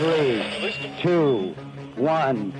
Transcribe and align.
Three, 0.00 0.96
two, 1.02 1.54
one, 1.96 2.54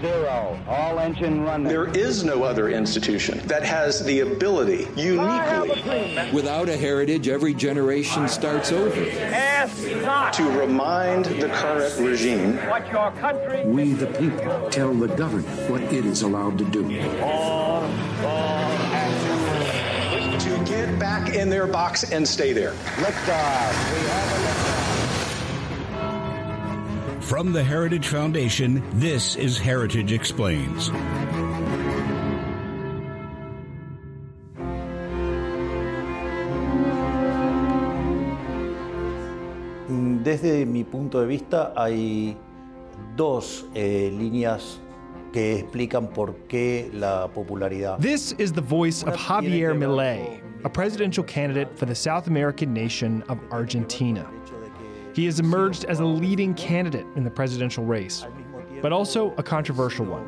zero. 0.00 0.58
All 0.66 0.98
engine 0.98 1.44
running. 1.44 1.68
There 1.68 1.86
is 1.96 2.24
no 2.24 2.42
other 2.42 2.70
institution 2.70 3.38
that 3.46 3.62
has 3.62 4.04
the 4.04 4.18
ability, 4.18 4.88
uniquely, 4.96 6.18
Without 6.32 6.68
a 6.68 6.76
heritage, 6.76 7.28
every 7.28 7.54
generation 7.54 8.26
starts 8.26 8.72
over. 8.72 9.00
Ask 9.20 9.80
not 10.02 10.32
to 10.32 10.42
remind 10.58 11.26
the 11.26 11.50
current 11.50 11.96
regime 12.00 12.56
what 12.68 12.90
your 12.90 13.12
country 13.12 13.64
We, 13.64 13.92
the 13.92 14.08
people, 14.18 14.68
tell 14.70 14.92
the 14.92 15.06
government 15.06 15.70
what 15.70 15.82
it 15.82 16.04
is 16.04 16.22
allowed 16.22 16.58
to 16.58 16.64
do. 16.64 16.82
all, 17.20 17.84
all 18.24 18.78
to 20.40 20.64
get 20.64 20.98
back 20.98 21.32
in 21.36 21.48
their 21.48 21.68
box 21.68 22.10
and 22.10 22.26
stay 22.26 22.52
there. 22.52 22.72
Liftoff. 22.72 23.92
We 23.92 24.00
have 24.08 24.32
a 24.32 24.46
liftoff. 24.48 24.81
From 27.32 27.50
the 27.54 27.64
Heritage 27.64 28.08
Foundation, 28.08 28.82
this 29.00 29.36
is 29.36 29.56
Heritage 29.56 30.12
Explains. 30.12 30.90
Desde 40.22 40.66
mi 40.66 40.84
punto 40.84 41.22
de 41.22 41.26
vista 41.26 41.72
hay 41.74 42.36
dos 43.16 43.64
eh, 43.74 44.10
líneas 44.12 44.78
que 45.32 45.60
explican 45.60 46.12
por 46.12 46.34
qué 46.50 46.90
la 46.92 47.28
popularidad. 47.28 47.98
This 47.98 48.32
is 48.32 48.52
the 48.52 48.60
voice 48.60 49.02
of 49.04 49.16
Javier 49.16 49.74
Milei, 49.74 50.42
a 50.66 50.68
presidential 50.68 51.24
candidate 51.24 51.78
for 51.78 51.86
the 51.86 51.94
South 51.94 52.26
American 52.26 52.74
nation 52.74 53.22
of 53.30 53.38
Argentina. 53.50 54.28
He 55.14 55.26
has 55.26 55.40
emerged 55.40 55.84
as 55.84 56.00
a 56.00 56.04
leading 56.04 56.54
candidate 56.54 57.06
in 57.16 57.24
the 57.24 57.30
presidential 57.30 57.84
race, 57.84 58.26
but 58.80 58.92
also 58.92 59.34
a 59.36 59.42
controversial 59.42 60.06
one. 60.06 60.26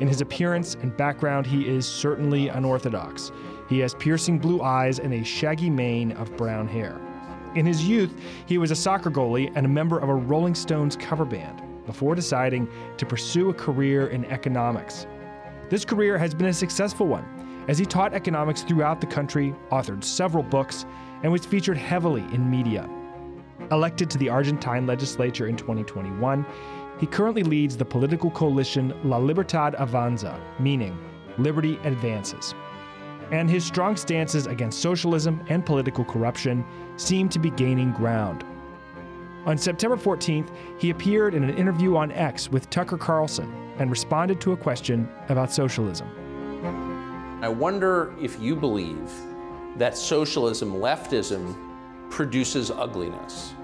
In 0.00 0.06
his 0.06 0.20
appearance 0.20 0.76
and 0.76 0.96
background, 0.96 1.46
he 1.46 1.66
is 1.68 1.86
certainly 1.86 2.48
unorthodox. 2.48 3.32
He 3.68 3.80
has 3.80 3.94
piercing 3.94 4.38
blue 4.38 4.62
eyes 4.62 5.00
and 5.00 5.12
a 5.12 5.24
shaggy 5.24 5.70
mane 5.70 6.12
of 6.12 6.36
brown 6.36 6.68
hair. 6.68 7.00
In 7.54 7.66
his 7.66 7.86
youth, 7.86 8.14
he 8.46 8.58
was 8.58 8.70
a 8.70 8.76
soccer 8.76 9.10
goalie 9.10 9.52
and 9.54 9.66
a 9.66 9.68
member 9.68 9.98
of 9.98 10.08
a 10.08 10.14
Rolling 10.14 10.54
Stones 10.54 10.96
cover 10.96 11.24
band 11.24 11.60
before 11.84 12.14
deciding 12.14 12.68
to 12.96 13.04
pursue 13.04 13.50
a 13.50 13.54
career 13.54 14.06
in 14.08 14.24
economics. 14.26 15.06
This 15.68 15.84
career 15.84 16.16
has 16.16 16.32
been 16.32 16.46
a 16.46 16.52
successful 16.52 17.06
one, 17.06 17.64
as 17.68 17.76
he 17.76 17.84
taught 17.84 18.14
economics 18.14 18.62
throughout 18.62 19.00
the 19.00 19.06
country, 19.06 19.54
authored 19.70 20.04
several 20.04 20.44
books, 20.44 20.86
and 21.22 21.32
was 21.32 21.44
featured 21.44 21.76
heavily 21.76 22.24
in 22.32 22.48
media. 22.48 22.88
Elected 23.70 24.10
to 24.10 24.18
the 24.18 24.28
Argentine 24.28 24.86
legislature 24.86 25.46
in 25.46 25.56
2021, 25.56 26.44
he 26.98 27.06
currently 27.06 27.42
leads 27.42 27.76
the 27.76 27.84
political 27.84 28.30
coalition 28.30 28.94
La 29.04 29.18
Libertad 29.18 29.74
Avanza, 29.74 30.38
meaning 30.60 30.96
Liberty 31.38 31.78
Advances. 31.84 32.54
And 33.30 33.48
his 33.48 33.64
strong 33.64 33.96
stances 33.96 34.46
against 34.46 34.82
socialism 34.82 35.42
and 35.48 35.64
political 35.64 36.04
corruption 36.04 36.64
seem 36.96 37.28
to 37.30 37.38
be 37.38 37.50
gaining 37.50 37.92
ground. 37.92 38.44
On 39.46 39.58
September 39.58 39.96
14th, 39.96 40.50
he 40.78 40.90
appeared 40.90 41.34
in 41.34 41.42
an 41.42 41.56
interview 41.56 41.96
on 41.96 42.12
X 42.12 42.50
with 42.50 42.70
Tucker 42.70 42.98
Carlson 42.98 43.52
and 43.78 43.90
responded 43.90 44.40
to 44.42 44.52
a 44.52 44.56
question 44.56 45.08
about 45.28 45.52
socialism. 45.52 46.08
I 47.42 47.48
wonder 47.48 48.14
if 48.20 48.38
you 48.38 48.54
believe 48.54 49.10
that 49.76 49.96
socialism, 49.96 50.74
leftism, 50.74 51.71
produces 52.12 52.70
ugliness. 52.70 53.54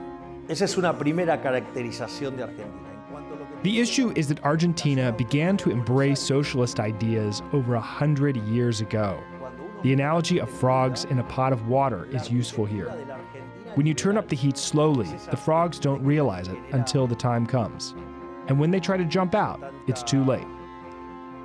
Esa 0.49 0.65
es 0.65 0.79
una 0.79 0.95
primera 0.95 1.41
caracterización 1.43 2.37
de 2.37 2.45
Argentina. 2.45 2.89
En 2.89 3.13
cuanto 3.13 3.35
a 3.35 3.39
lo 3.39 3.45
que- 3.45 3.63
The 3.63 3.81
issue 3.81 4.13
is 4.17 4.27
that 4.29 4.43
Argentina 4.43 5.13
began 5.13 5.57
to 5.59 5.71
embrace 5.71 6.19
socialist 6.21 6.81
ideas 6.81 7.43
over 7.53 7.75
a 7.75 7.81
hundred 7.81 8.37
years 8.49 8.81
ago. 8.81 9.19
The 9.83 9.93
analogy 9.93 10.41
of 10.41 10.49
frogs 10.49 11.05
in 11.05 11.19
a 11.19 11.25
pot 11.25 11.53
of 11.53 11.69
water 11.69 12.09
is 12.11 12.31
useful 12.31 12.65
here. 12.65 12.91
When 13.75 13.87
you 13.87 13.95
turn 13.95 14.17
up 14.17 14.29
the 14.29 14.35
heat 14.35 14.57
slowly, 14.57 15.09
the 15.31 15.37
frogs 15.37 15.79
don't 15.79 16.03
realize 16.03 16.49
it 16.49 16.59
until 16.73 17.07
the 17.07 17.15
time 17.15 17.47
comes. 17.47 17.95
And 18.49 18.59
when 18.59 18.71
they 18.71 18.81
try 18.81 18.97
to 18.97 19.05
jump 19.05 19.35
out, 19.35 19.61
it's 19.87 20.03
too 20.03 20.25
late. 20.25 20.47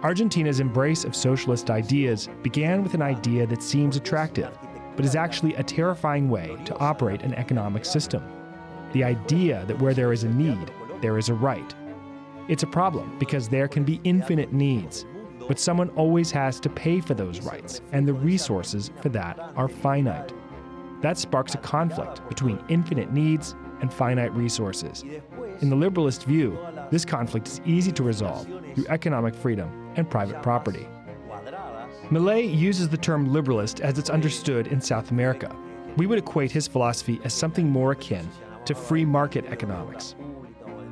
Argentina's 0.03 0.59
embrace 0.59 1.03
of 1.05 1.15
socialist 1.15 1.69
ideas 1.69 2.29
began 2.41 2.81
with 2.81 2.93
an 2.93 3.01
idea 3.01 3.45
that 3.47 3.61
seems 3.61 3.97
attractive, 3.97 4.49
but 4.95 5.05
is 5.05 5.15
actually 5.15 5.55
a 5.55 5.63
terrifying 5.63 6.29
way 6.29 6.55
to 6.65 6.77
operate 6.77 7.23
an 7.23 7.33
economic 7.33 7.85
system. 7.85 8.23
The 8.93 9.03
idea 9.03 9.65
that 9.67 9.79
where 9.79 9.93
there 9.93 10.13
is 10.13 10.23
a 10.23 10.29
need, 10.29 10.71
there 11.01 11.17
is 11.17 11.29
a 11.29 11.33
right. 11.33 11.73
It's 12.47 12.63
a 12.63 12.67
problem 12.67 13.17
because 13.19 13.49
there 13.49 13.67
can 13.67 13.83
be 13.83 13.99
infinite 14.03 14.53
needs, 14.53 15.05
but 15.47 15.59
someone 15.59 15.89
always 15.91 16.31
has 16.31 16.59
to 16.61 16.69
pay 16.69 16.99
for 16.99 17.13
those 17.13 17.41
rights, 17.41 17.81
and 17.91 18.07
the 18.07 18.13
resources 18.13 18.91
for 19.01 19.09
that 19.09 19.39
are 19.55 19.67
finite. 19.67 20.33
That 21.01 21.17
sparks 21.17 21.53
a 21.53 21.57
conflict 21.57 22.27
between 22.29 22.63
infinite 22.69 23.11
needs 23.11 23.55
and 23.81 23.93
finite 23.93 24.33
resources. 24.33 25.03
In 25.59 25.69
the 25.69 25.75
liberalist 25.75 26.23
view, 26.23 26.57
this 26.91 27.03
conflict 27.03 27.47
is 27.47 27.61
easy 27.65 27.91
to 27.91 28.03
resolve 28.03 28.47
through 28.73 28.85
economic 28.87 29.35
freedom 29.35 29.91
and 29.95 30.09
private 30.09 30.41
property. 30.41 30.87
Milei 32.13 32.55
uses 32.55 32.89
the 32.89 32.97
term 32.97 33.27
liberalist 33.29 33.79
as 33.79 33.97
it's 33.97 34.11
understood 34.11 34.67
in 34.67 34.79
South 34.79 35.09
America. 35.09 35.55
We 35.97 36.05
would 36.05 36.19
equate 36.19 36.51
his 36.51 36.67
philosophy 36.67 37.19
as 37.23 37.33
something 37.33 37.67
more 37.67 37.93
akin 37.93 38.29
to 38.65 38.75
free 38.75 39.03
market 39.03 39.45
economics. 39.45 40.13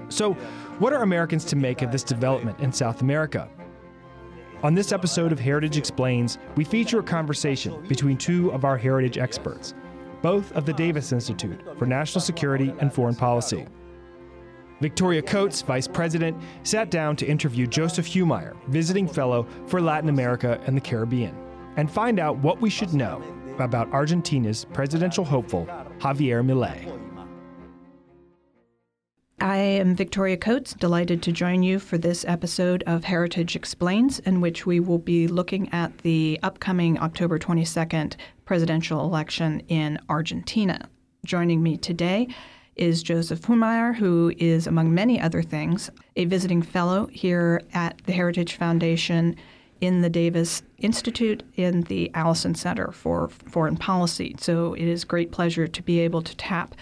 So, 0.09 0.33
what 0.79 0.93
are 0.93 1.03
Americans 1.03 1.45
to 1.45 1.55
make 1.55 1.83
of 1.83 1.91
this 1.91 2.01
development 2.01 2.59
in 2.59 2.73
South 2.73 3.01
America? 3.01 3.47
On 4.63 4.73
this 4.73 4.91
episode 4.91 5.31
of 5.31 5.39
Heritage 5.39 5.77
Explains, 5.77 6.39
we 6.55 6.63
feature 6.63 7.01
a 7.01 7.03
conversation 7.03 7.85
between 7.88 8.17
two 8.17 8.51
of 8.51 8.65
our 8.65 8.75
heritage 8.75 9.19
experts, 9.19 9.75
both 10.23 10.51
of 10.53 10.65
the 10.65 10.73
Davis 10.73 11.11
Institute 11.11 11.61
for 11.77 11.85
National 11.85 12.21
Security 12.21 12.73
and 12.79 12.91
Foreign 12.91 13.15
Policy. 13.15 13.67
Victoria 14.81 15.22
Coates, 15.22 15.62
Vice 15.62 15.88
President, 15.88 16.36
sat 16.64 16.90
down 16.90 17.16
to 17.18 17.25
interview 17.25 17.68
Joseph 17.68 18.08
Humire, 18.08 18.58
visiting 18.68 19.08
fellow 19.08 19.47
for 19.68 19.80
Latin 19.80 20.09
America 20.09 20.59
and 20.66 20.75
the 20.75 20.81
Caribbean, 20.81 21.36
and 21.78 21.90
find 21.90 22.19
out 22.19 22.38
what 22.40 22.59
we 22.59 22.69
should 22.69 22.94
know 22.94 23.24
about 23.59 23.92
Argentina's 23.94 24.66
presidential 24.66 25.24
hopeful, 25.24 25.68
Javier 26.00 26.44
Milei. 26.44 26.97
I 29.40 29.58
am 29.58 29.96
Victoria 29.96 30.38
Coates, 30.38 30.74
delighted 30.74 31.24
to 31.24 31.31
join 31.31 31.63
you 31.63 31.80
for 31.80 31.98
this 31.98 32.25
episode 32.25 32.84
of 32.86 33.03
Heritage 33.03 33.56
Explains, 33.56 34.19
in 34.19 34.42
which 34.42 34.66
we 34.66 34.80
will 34.80 35.00
be 35.00 35.28
looking 35.28 35.72
at 35.74 35.98
the 36.00 36.40
upcoming 36.44 37.00
October 37.00 37.40
22nd 37.40 38.16
presidential 38.46 39.02
election 39.02 39.62
in 39.68 40.00
Argentina. 40.09 40.90
Joining 41.25 41.62
me 41.62 41.78
today 41.78 42.28
is 42.75 43.03
Joseph 43.03 43.41
Humire, 43.41 43.95
who 43.95 44.33
is, 44.37 44.67
among 44.67 44.93
many 44.93 45.19
other 45.19 45.41
things, 45.41 45.89
a 46.15 46.25
visiting 46.25 46.61
fellow 46.61 47.07
here 47.07 47.61
at 47.73 48.01
the 48.05 48.13
Heritage 48.13 48.55
Foundation 48.55 49.35
in 49.81 50.01
the 50.01 50.09
Davis 50.09 50.61
Institute 50.77 51.43
in 51.55 51.81
the 51.83 52.11
Allison 52.13 52.55
Center 52.55 52.91
for 52.91 53.29
Foreign 53.29 53.77
Policy. 53.77 54.35
So 54.39 54.73
it 54.75 54.87
is 54.87 55.03
great 55.03 55.31
pleasure 55.31 55.67
to 55.67 55.83
be 55.83 55.99
able 55.99 56.21
to 56.21 56.35
tap 56.37 56.75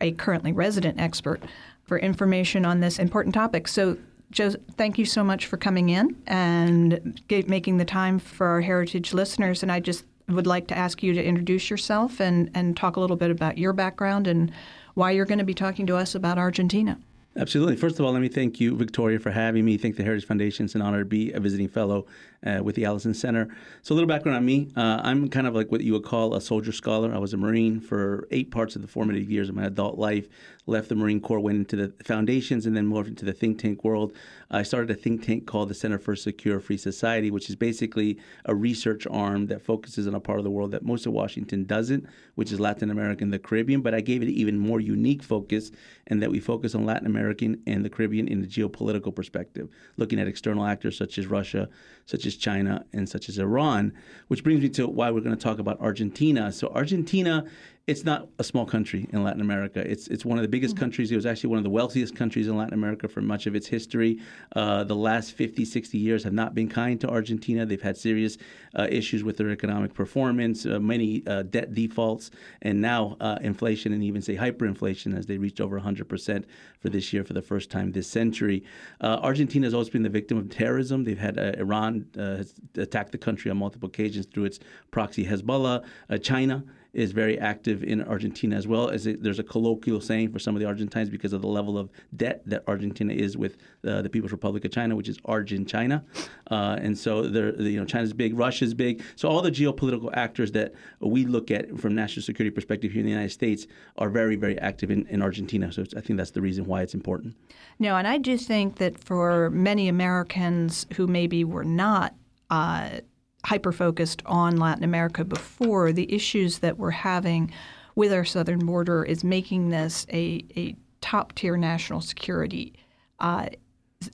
a 0.00 0.12
currently 0.12 0.52
resident 0.52 1.00
expert 1.00 1.42
for 1.84 1.98
information 1.98 2.66
on 2.66 2.80
this 2.80 2.98
important 2.98 3.34
topic. 3.34 3.68
So, 3.68 3.96
Joe, 4.32 4.52
thank 4.76 4.98
you 4.98 5.04
so 5.04 5.22
much 5.22 5.46
for 5.46 5.56
coming 5.56 5.90
in 5.90 6.16
and 6.26 7.20
ga- 7.28 7.44
making 7.46 7.76
the 7.76 7.84
time 7.84 8.18
for 8.18 8.46
our 8.48 8.60
heritage 8.60 9.12
listeners. 9.12 9.62
And 9.62 9.70
I 9.70 9.78
just 9.78 10.04
would 10.28 10.46
like 10.46 10.66
to 10.68 10.76
ask 10.76 11.02
you 11.02 11.12
to 11.14 11.22
introduce 11.22 11.70
yourself 11.70 12.20
and, 12.20 12.50
and 12.54 12.76
talk 12.76 12.96
a 12.96 13.00
little 13.00 13.16
bit 13.16 13.30
about 13.30 13.58
your 13.58 13.72
background 13.72 14.26
and 14.26 14.50
why 14.94 15.10
you're 15.10 15.26
going 15.26 15.38
to 15.38 15.44
be 15.44 15.54
talking 15.54 15.86
to 15.86 15.96
us 15.96 16.14
about 16.14 16.38
Argentina. 16.38 16.98
Absolutely. 17.36 17.76
First 17.76 17.98
of 17.98 18.04
all, 18.04 18.12
let 18.12 18.20
me 18.20 18.28
thank 18.28 18.60
you, 18.60 18.76
Victoria, 18.76 19.18
for 19.18 19.30
having 19.30 19.64
me. 19.64 19.78
Thank 19.78 19.96
the 19.96 20.02
Heritage 20.02 20.26
Foundation. 20.26 20.66
It's 20.66 20.74
an 20.74 20.82
honor 20.82 20.98
to 20.98 21.04
be 21.06 21.32
a 21.32 21.40
visiting 21.40 21.68
fellow 21.68 22.06
uh, 22.46 22.60
with 22.62 22.74
the 22.74 22.84
Allison 22.84 23.14
Center. 23.14 23.48
So, 23.82 23.92
a 23.92 23.96
little 23.96 24.08
background 24.08 24.36
on 24.36 24.44
me. 24.44 24.68
Uh, 24.76 25.00
I'm 25.02 25.28
kind 25.28 25.46
of 25.46 25.54
like 25.54 25.70
what 25.70 25.82
you 25.82 25.92
would 25.92 26.04
call 26.04 26.34
a 26.34 26.40
soldier 26.40 26.72
scholar. 26.72 27.14
I 27.14 27.18
was 27.18 27.32
a 27.32 27.36
Marine 27.36 27.80
for 27.80 28.26
eight 28.30 28.50
parts 28.50 28.76
of 28.76 28.82
the 28.82 28.88
formative 28.88 29.30
years 29.30 29.48
of 29.48 29.54
my 29.54 29.64
adult 29.64 29.98
life. 29.98 30.28
Left 30.66 30.88
the 30.88 30.94
Marine 30.94 31.20
Corps, 31.20 31.40
went 31.40 31.58
into 31.58 31.76
the 31.76 32.04
foundations, 32.04 32.66
and 32.66 32.76
then 32.76 32.86
moved 32.86 33.08
into 33.08 33.24
the 33.24 33.32
think 33.32 33.58
tank 33.58 33.82
world. 33.82 34.12
I 34.50 34.62
started 34.62 34.90
a 34.90 34.94
think 34.94 35.24
tank 35.24 35.46
called 35.46 35.68
the 35.70 35.74
Center 35.74 35.98
for 35.98 36.14
Secure 36.14 36.60
Free 36.60 36.76
Society, 36.76 37.30
which 37.30 37.50
is 37.50 37.56
basically 37.56 38.18
a 38.44 38.54
research 38.54 39.06
arm 39.10 39.46
that 39.46 39.62
focuses 39.62 40.06
on 40.06 40.14
a 40.14 40.20
part 40.20 40.38
of 40.38 40.44
the 40.44 40.50
world 40.50 40.70
that 40.70 40.84
most 40.84 41.06
of 41.06 41.12
Washington 41.12 41.64
doesn't, 41.64 42.06
which 42.36 42.52
is 42.52 42.60
Latin 42.60 42.90
America 42.90 43.24
and 43.24 43.32
the 43.32 43.38
Caribbean. 43.38 43.80
But 43.80 43.94
I 43.94 44.00
gave 44.00 44.22
it 44.22 44.28
even 44.28 44.58
more 44.58 44.78
unique 44.78 45.22
focus, 45.22 45.72
and 46.06 46.22
that 46.22 46.30
we 46.30 46.38
focus 46.38 46.74
on 46.74 46.84
Latin 46.84 47.06
American 47.06 47.60
and 47.66 47.84
the 47.84 47.90
Caribbean 47.90 48.28
in 48.28 48.44
a 48.44 48.46
geopolitical 48.46 49.14
perspective, 49.14 49.68
looking 49.96 50.20
at 50.20 50.28
external 50.28 50.64
actors 50.64 50.96
such 50.96 51.18
as 51.18 51.26
Russia, 51.26 51.68
such 52.06 52.26
as 52.26 52.31
China, 52.36 52.84
and 52.92 53.08
such 53.08 53.28
as 53.28 53.38
Iran. 53.38 53.92
Which 54.28 54.44
brings 54.44 54.62
me 54.62 54.68
to 54.70 54.88
why 54.88 55.10
we're 55.10 55.20
going 55.20 55.36
to 55.36 55.42
talk 55.42 55.58
about 55.58 55.80
Argentina. 55.80 56.52
So 56.52 56.68
Argentina 56.68 57.44
it's 57.88 58.04
not 58.04 58.28
a 58.38 58.44
small 58.44 58.64
country 58.64 59.08
in 59.12 59.24
Latin 59.24 59.40
America. 59.40 59.80
It's 59.80 60.06
it's 60.06 60.24
one 60.24 60.38
of 60.38 60.42
the 60.42 60.48
biggest 60.48 60.76
mm-hmm. 60.76 60.84
countries. 60.84 61.10
It 61.10 61.16
was 61.16 61.26
actually 61.26 61.50
one 61.50 61.58
of 61.58 61.64
the 61.64 61.70
wealthiest 61.70 62.14
countries 62.14 62.46
in 62.46 62.56
Latin 62.56 62.74
America 62.74 63.08
for 63.08 63.20
much 63.20 63.48
of 63.48 63.56
its 63.56 63.66
history. 63.66 64.20
Uh, 64.54 64.84
the 64.84 64.94
last 64.94 65.32
50, 65.32 65.64
60 65.64 65.98
years 65.98 66.22
have 66.22 66.32
not 66.32 66.54
been 66.54 66.68
kind 66.68 67.00
to 67.00 67.08
Argentina. 67.08 67.66
They've 67.66 67.82
had 67.82 67.96
serious 67.96 68.38
uh, 68.76 68.86
issues 68.88 69.24
with 69.24 69.36
their 69.36 69.50
economic 69.50 69.94
performance, 69.94 70.64
uh, 70.64 70.78
many 70.78 71.24
uh, 71.26 71.42
debt 71.42 71.74
defaults, 71.74 72.30
and 72.62 72.80
now 72.80 73.16
uh, 73.20 73.38
inflation 73.40 73.92
and 73.92 74.04
even 74.04 74.22
say 74.22 74.36
hyperinflation 74.36 75.16
as 75.18 75.26
they 75.26 75.36
reached 75.36 75.60
over 75.60 75.80
100% 75.80 76.44
for 76.78 76.88
this 76.88 77.12
year 77.12 77.24
for 77.24 77.32
the 77.32 77.42
first 77.42 77.68
time 77.68 77.90
this 77.90 78.06
century. 78.06 78.62
Uh, 79.00 79.18
Argentina 79.22 79.66
has 79.66 79.74
also 79.74 79.90
been 79.90 80.04
the 80.04 80.08
victim 80.08 80.38
of 80.38 80.48
terrorism. 80.50 81.02
They've 81.02 81.18
had 81.18 81.36
Iran 81.58 82.06
has 82.14 82.54
attacked 82.76 83.10
the 83.10 83.18
country 83.18 83.50
on 83.50 83.56
multiple 83.56 83.88
occasions 83.88 84.26
through 84.26 84.44
its 84.44 84.60
proxy 84.92 85.26
Hezbollah. 85.26 85.84
China 86.22 86.62
is 86.92 87.12
very 87.12 87.38
active 87.38 87.82
in 87.82 88.02
Argentina 88.02 88.56
as 88.56 88.66
well. 88.66 88.88
As 88.88 89.06
it, 89.06 89.22
there's 89.22 89.38
a 89.38 89.42
colloquial 89.42 90.00
saying 90.00 90.32
for 90.32 90.38
some 90.38 90.54
of 90.54 90.60
the 90.60 90.66
Argentines 90.66 91.08
because 91.08 91.32
of 91.32 91.40
the 91.40 91.48
level 91.48 91.78
of 91.78 91.90
debt 92.16 92.42
that 92.46 92.64
Argentina 92.66 93.12
is 93.12 93.36
with 93.36 93.56
uh, 93.86 94.02
the 94.02 94.10
People's 94.10 94.32
Republic 94.32 94.64
of 94.64 94.70
China, 94.72 94.94
which 94.94 95.08
is 95.08 95.18
Argent 95.24 95.68
China, 95.68 96.04
uh, 96.50 96.78
and 96.80 96.96
so 96.96 97.22
they're, 97.22 97.54
you 97.60 97.78
know 97.78 97.86
China's 97.86 98.12
big, 98.12 98.36
Russia's 98.36 98.74
big. 98.74 99.02
So 99.16 99.28
all 99.28 99.42
the 99.42 99.50
geopolitical 99.50 100.10
actors 100.14 100.52
that 100.52 100.74
we 101.00 101.24
look 101.24 101.50
at 101.50 101.78
from 101.78 101.94
national 101.94 102.22
security 102.22 102.54
perspective 102.54 102.92
here 102.92 103.00
in 103.00 103.06
the 103.06 103.12
United 103.12 103.32
States 103.32 103.66
are 103.96 104.10
very, 104.10 104.36
very 104.36 104.58
active 104.58 104.90
in, 104.90 105.06
in 105.08 105.22
Argentina. 105.22 105.72
So 105.72 105.84
I 105.96 106.00
think 106.00 106.18
that's 106.18 106.32
the 106.32 106.42
reason 106.42 106.66
why 106.66 106.82
it's 106.82 106.94
important. 106.94 107.34
No, 107.78 107.96
and 107.96 108.06
I 108.06 108.18
do 108.18 108.36
think 108.36 108.76
that 108.76 108.98
for 108.98 109.50
many 109.50 109.88
Americans 109.88 110.86
who 110.96 111.06
maybe 111.06 111.44
were 111.44 111.64
not 111.64 112.14
uh, 112.50 113.00
hyper 113.44 113.72
focused 113.72 114.22
on 114.26 114.56
Latin 114.56 114.84
America 114.84 115.24
before, 115.24 115.92
the 115.92 116.12
issues 116.12 116.58
that 116.60 116.78
we're 116.78 116.90
having 116.90 117.52
with 117.94 118.12
our 118.12 118.24
southern 118.24 118.64
border 118.64 119.04
is 119.04 119.24
making 119.24 119.70
this 119.70 120.06
a, 120.12 120.44
a 120.56 120.76
top 121.00 121.34
tier 121.34 121.56
national 121.56 122.00
security 122.00 122.72
uh, 123.20 123.48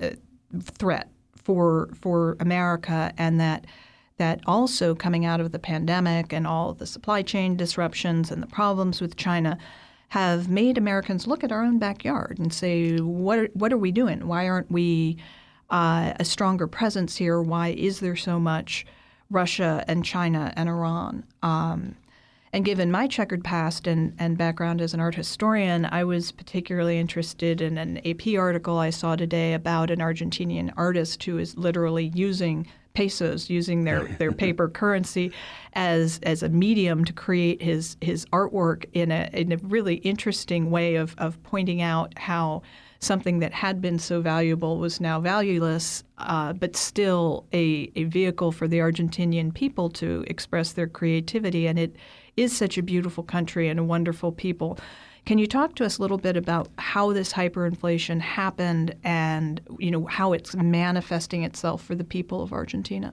uh, 0.01 0.11
threat 0.63 1.11
for 1.37 1.91
for 1.95 2.37
America, 2.41 3.13
and 3.17 3.39
that 3.41 3.67
that 4.17 4.41
also 4.47 4.95
coming 4.95 5.25
out 5.25 5.41
of 5.41 5.53
the 5.53 5.59
pandemic 5.59 6.33
and 6.33 6.47
all 6.47 6.75
the 6.75 6.87
supply 6.87 7.23
chain 7.23 7.57
disruptions 7.57 8.31
and 8.31 8.43
the 8.43 8.47
problems 8.47 9.01
with 9.01 9.17
China 9.17 9.57
have 10.09 10.49
made 10.49 10.77
Americans 10.77 11.27
look 11.27 11.45
at 11.45 11.53
our 11.53 11.63
own 11.63 11.79
backyard 11.79 12.39
and 12.39 12.53
say, 12.53 12.97
what 12.99 13.39
are, 13.39 13.49
what 13.53 13.73
are 13.73 13.79
we 13.79 13.93
doing? 13.93 14.27
Why 14.27 14.49
aren't 14.49 14.71
we 14.71 15.19
uh, 15.71 16.15
a 16.19 16.25
stronger 16.25 16.67
presence 16.67 17.17
here? 17.17 17.43
Why 17.43 17.69
is 17.69 18.01
there 18.01 18.17
so 18.17 18.41
much 18.41 18.87
Russia 19.31 19.85
and 19.87 20.05
China 20.05 20.53
and 20.57 20.69
Iran. 20.69 21.25
Um, 21.43 21.97
and 22.53 22.65
given 22.65 22.91
my 22.91 23.07
checkered 23.07 23.45
past 23.45 23.87
and, 23.87 24.15
and 24.19 24.39
background 24.39 24.81
as 24.81 24.95
an 24.95 25.01
art 25.01 25.15
historian, 25.15 25.85
I 25.85 26.05
was 26.05 26.33
particularly 26.33 26.99
interested 26.99 27.61
in 27.61 27.77
an 27.77 27.99
AP 28.07 28.39
article 28.39 28.79
I 28.79 28.91
saw 28.91 29.17
today 29.17 29.53
about 29.53 29.91
an 29.91 29.99
Argentinian 29.99 30.73
artist 30.77 31.23
who 31.25 31.39
is 31.39 31.59
literally 31.59 32.11
using 32.15 32.67
pesos, 32.95 33.51
using 33.51 33.85
their, 33.85 34.05
their 34.19 34.33
paper 34.33 34.69
currency 34.69 35.31
as 35.75 36.19
as 36.23 36.43
a 36.43 36.49
medium 36.49 37.05
to 37.05 37.13
create 37.13 37.61
his 37.61 37.97
his 38.01 38.25
artwork 38.27 38.87
in 38.95 39.13
a 39.13 39.29
in 39.33 39.53
a 39.53 39.59
really 39.59 39.97
interesting 39.97 40.71
way 40.71 40.97
of 40.97 41.15
of 41.19 41.41
pointing 41.43 41.83
out 41.83 42.17
how 42.17 42.63
something 43.00 43.39
that 43.39 43.53
had 43.53 43.81
been 43.81 43.99
so 43.99 44.21
valuable 44.21 44.79
was 44.79 45.00
now 45.00 45.21
valueless, 45.21 46.03
uh, 46.19 46.53
but 46.53 46.77
still 46.77 47.47
a, 47.53 47.91
a 47.95 48.05
vehicle 48.05 48.50
for 48.50 48.67
the 48.67 48.79
Argentinian 48.79 49.55
people 49.55 49.89
to 49.91 50.25
express 50.27 50.73
their 50.73 50.89
creativity. 50.89 51.67
And 51.67 51.79
it 51.79 51.95
is 52.37 52.56
such 52.56 52.77
a 52.77 52.83
beautiful 52.83 53.23
country 53.23 53.69
and 53.69 53.79
a 53.79 53.85
wonderful 53.85 54.33
people. 54.33 54.79
Can 55.27 55.39
you 55.39 55.47
talk 55.47 55.75
to 55.77 55.85
us 55.85 55.99
a 55.99 56.03
little 56.03 56.19
bit 56.19 56.37
about 56.37 56.69
how 56.79 57.12
this 57.12 57.33
hyperinflation 57.33 58.21
happened 58.21 58.95
and 59.05 59.61
you 59.79 59.91
know 59.91 60.06
how 60.06 60.33
it's 60.33 60.56
manifesting 60.56 61.45
itself 61.45 61.85
for 61.85 61.95
the 61.95 62.05
people 62.05 62.43
of 62.43 62.53
Argentina? 62.53 63.12